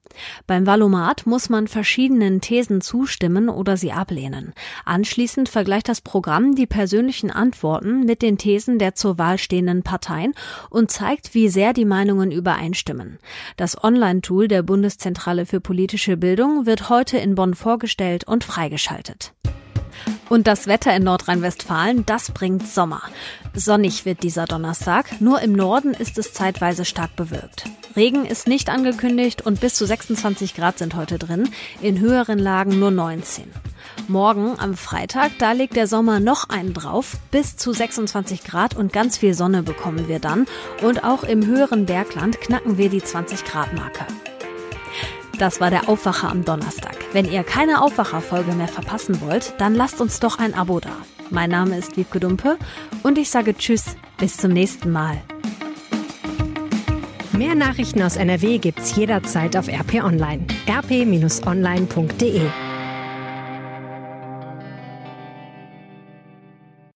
Beim 0.46 0.68
Wahlomat 0.68 1.26
muss 1.26 1.48
man 1.48 1.66
verschiedenen 1.66 2.40
Thesen 2.40 2.80
zustimmen 2.80 3.48
oder 3.48 3.76
sie 3.76 3.90
ablehnen. 3.90 4.52
Anschließend 4.84 5.48
vergleicht 5.48 5.88
das 5.88 6.00
Programm 6.00 6.54
die 6.54 6.68
persönlichen 6.68 7.32
Antworten 7.32 8.04
mit 8.04 8.22
den 8.22 8.38
Thesen 8.38 8.78
der 8.78 8.94
zur 8.94 9.18
Wahl 9.18 9.36
stehenden 9.36 9.82
Parteien 9.82 10.32
und 10.70 10.92
zeigt, 10.92 11.34
wie 11.34 11.48
sehr 11.48 11.72
die 11.72 11.84
Meinungen 11.84 12.30
übereinstimmen. 12.30 13.18
Das 13.56 13.82
Online-Tool 13.82 14.46
der 14.46 14.62
Bundeszentrale 14.62 15.44
für 15.44 15.60
politische 15.60 16.16
Bildung 16.16 16.66
wird 16.66 16.88
heute 16.88 17.18
in 17.18 17.34
Bonn 17.34 17.54
vorgestellt 17.54 18.22
und 18.28 18.44
freigeschaltet. 18.44 19.34
Und 20.30 20.46
das 20.46 20.68
Wetter 20.68 20.94
in 20.94 21.02
Nordrhein-Westfalen, 21.02 22.06
das 22.06 22.30
bringt 22.30 22.66
Sommer. 22.66 23.02
Sonnig 23.52 24.04
wird 24.04 24.22
dieser 24.22 24.44
Donnerstag, 24.44 25.20
nur 25.20 25.42
im 25.42 25.52
Norden 25.52 25.92
ist 25.92 26.18
es 26.18 26.32
zeitweise 26.32 26.84
stark 26.84 27.16
bewölkt. 27.16 27.64
Regen 27.96 28.24
ist 28.24 28.46
nicht 28.46 28.70
angekündigt 28.70 29.42
und 29.44 29.60
bis 29.60 29.74
zu 29.74 29.84
26 29.84 30.54
Grad 30.54 30.78
sind 30.78 30.94
heute 30.94 31.18
drin, 31.18 31.48
in 31.82 31.98
höheren 31.98 32.38
Lagen 32.38 32.78
nur 32.78 32.92
19. 32.92 33.50
Morgen 34.06 34.56
am 34.60 34.76
Freitag, 34.76 35.32
da 35.38 35.50
legt 35.50 35.74
der 35.74 35.88
Sommer 35.88 36.20
noch 36.20 36.48
einen 36.48 36.74
drauf, 36.74 37.16
bis 37.32 37.56
zu 37.56 37.72
26 37.72 38.44
Grad 38.44 38.76
und 38.76 38.92
ganz 38.92 39.18
viel 39.18 39.34
Sonne 39.34 39.64
bekommen 39.64 40.06
wir 40.06 40.20
dann 40.20 40.46
und 40.80 41.02
auch 41.02 41.24
im 41.24 41.44
höheren 41.44 41.86
Bergland 41.86 42.40
knacken 42.40 42.78
wir 42.78 42.88
die 42.88 43.02
20 43.02 43.44
Grad 43.44 43.74
Marke. 43.74 44.06
Das 45.40 45.58
war 45.58 45.70
der 45.70 45.88
Aufwacher 45.88 46.28
am 46.28 46.44
Donnerstag. 46.44 46.96
Wenn 47.14 47.24
ihr 47.24 47.42
keine 47.44 47.80
Aufwacherfolge 47.80 48.52
mehr 48.52 48.68
verpassen 48.68 49.22
wollt, 49.22 49.54
dann 49.56 49.74
lasst 49.74 50.02
uns 50.02 50.20
doch 50.20 50.38
ein 50.38 50.52
Abo 50.52 50.80
da. 50.80 50.94
Mein 51.30 51.48
Name 51.48 51.78
ist 51.78 51.96
Wiebke 51.96 52.20
Dumpe 52.20 52.58
und 53.02 53.16
ich 53.16 53.30
sage 53.30 53.56
Tschüss, 53.56 53.96
bis 54.18 54.36
zum 54.36 54.52
nächsten 54.52 54.90
Mal. 54.90 55.16
Mehr 57.32 57.54
Nachrichten 57.54 58.02
aus 58.02 58.16
NRW 58.16 58.58
gibt's 58.58 58.94
jederzeit 58.96 59.56
auf 59.56 59.68
RP 59.68 60.04
Online. 60.04 60.44
rp-online.de 60.68 62.42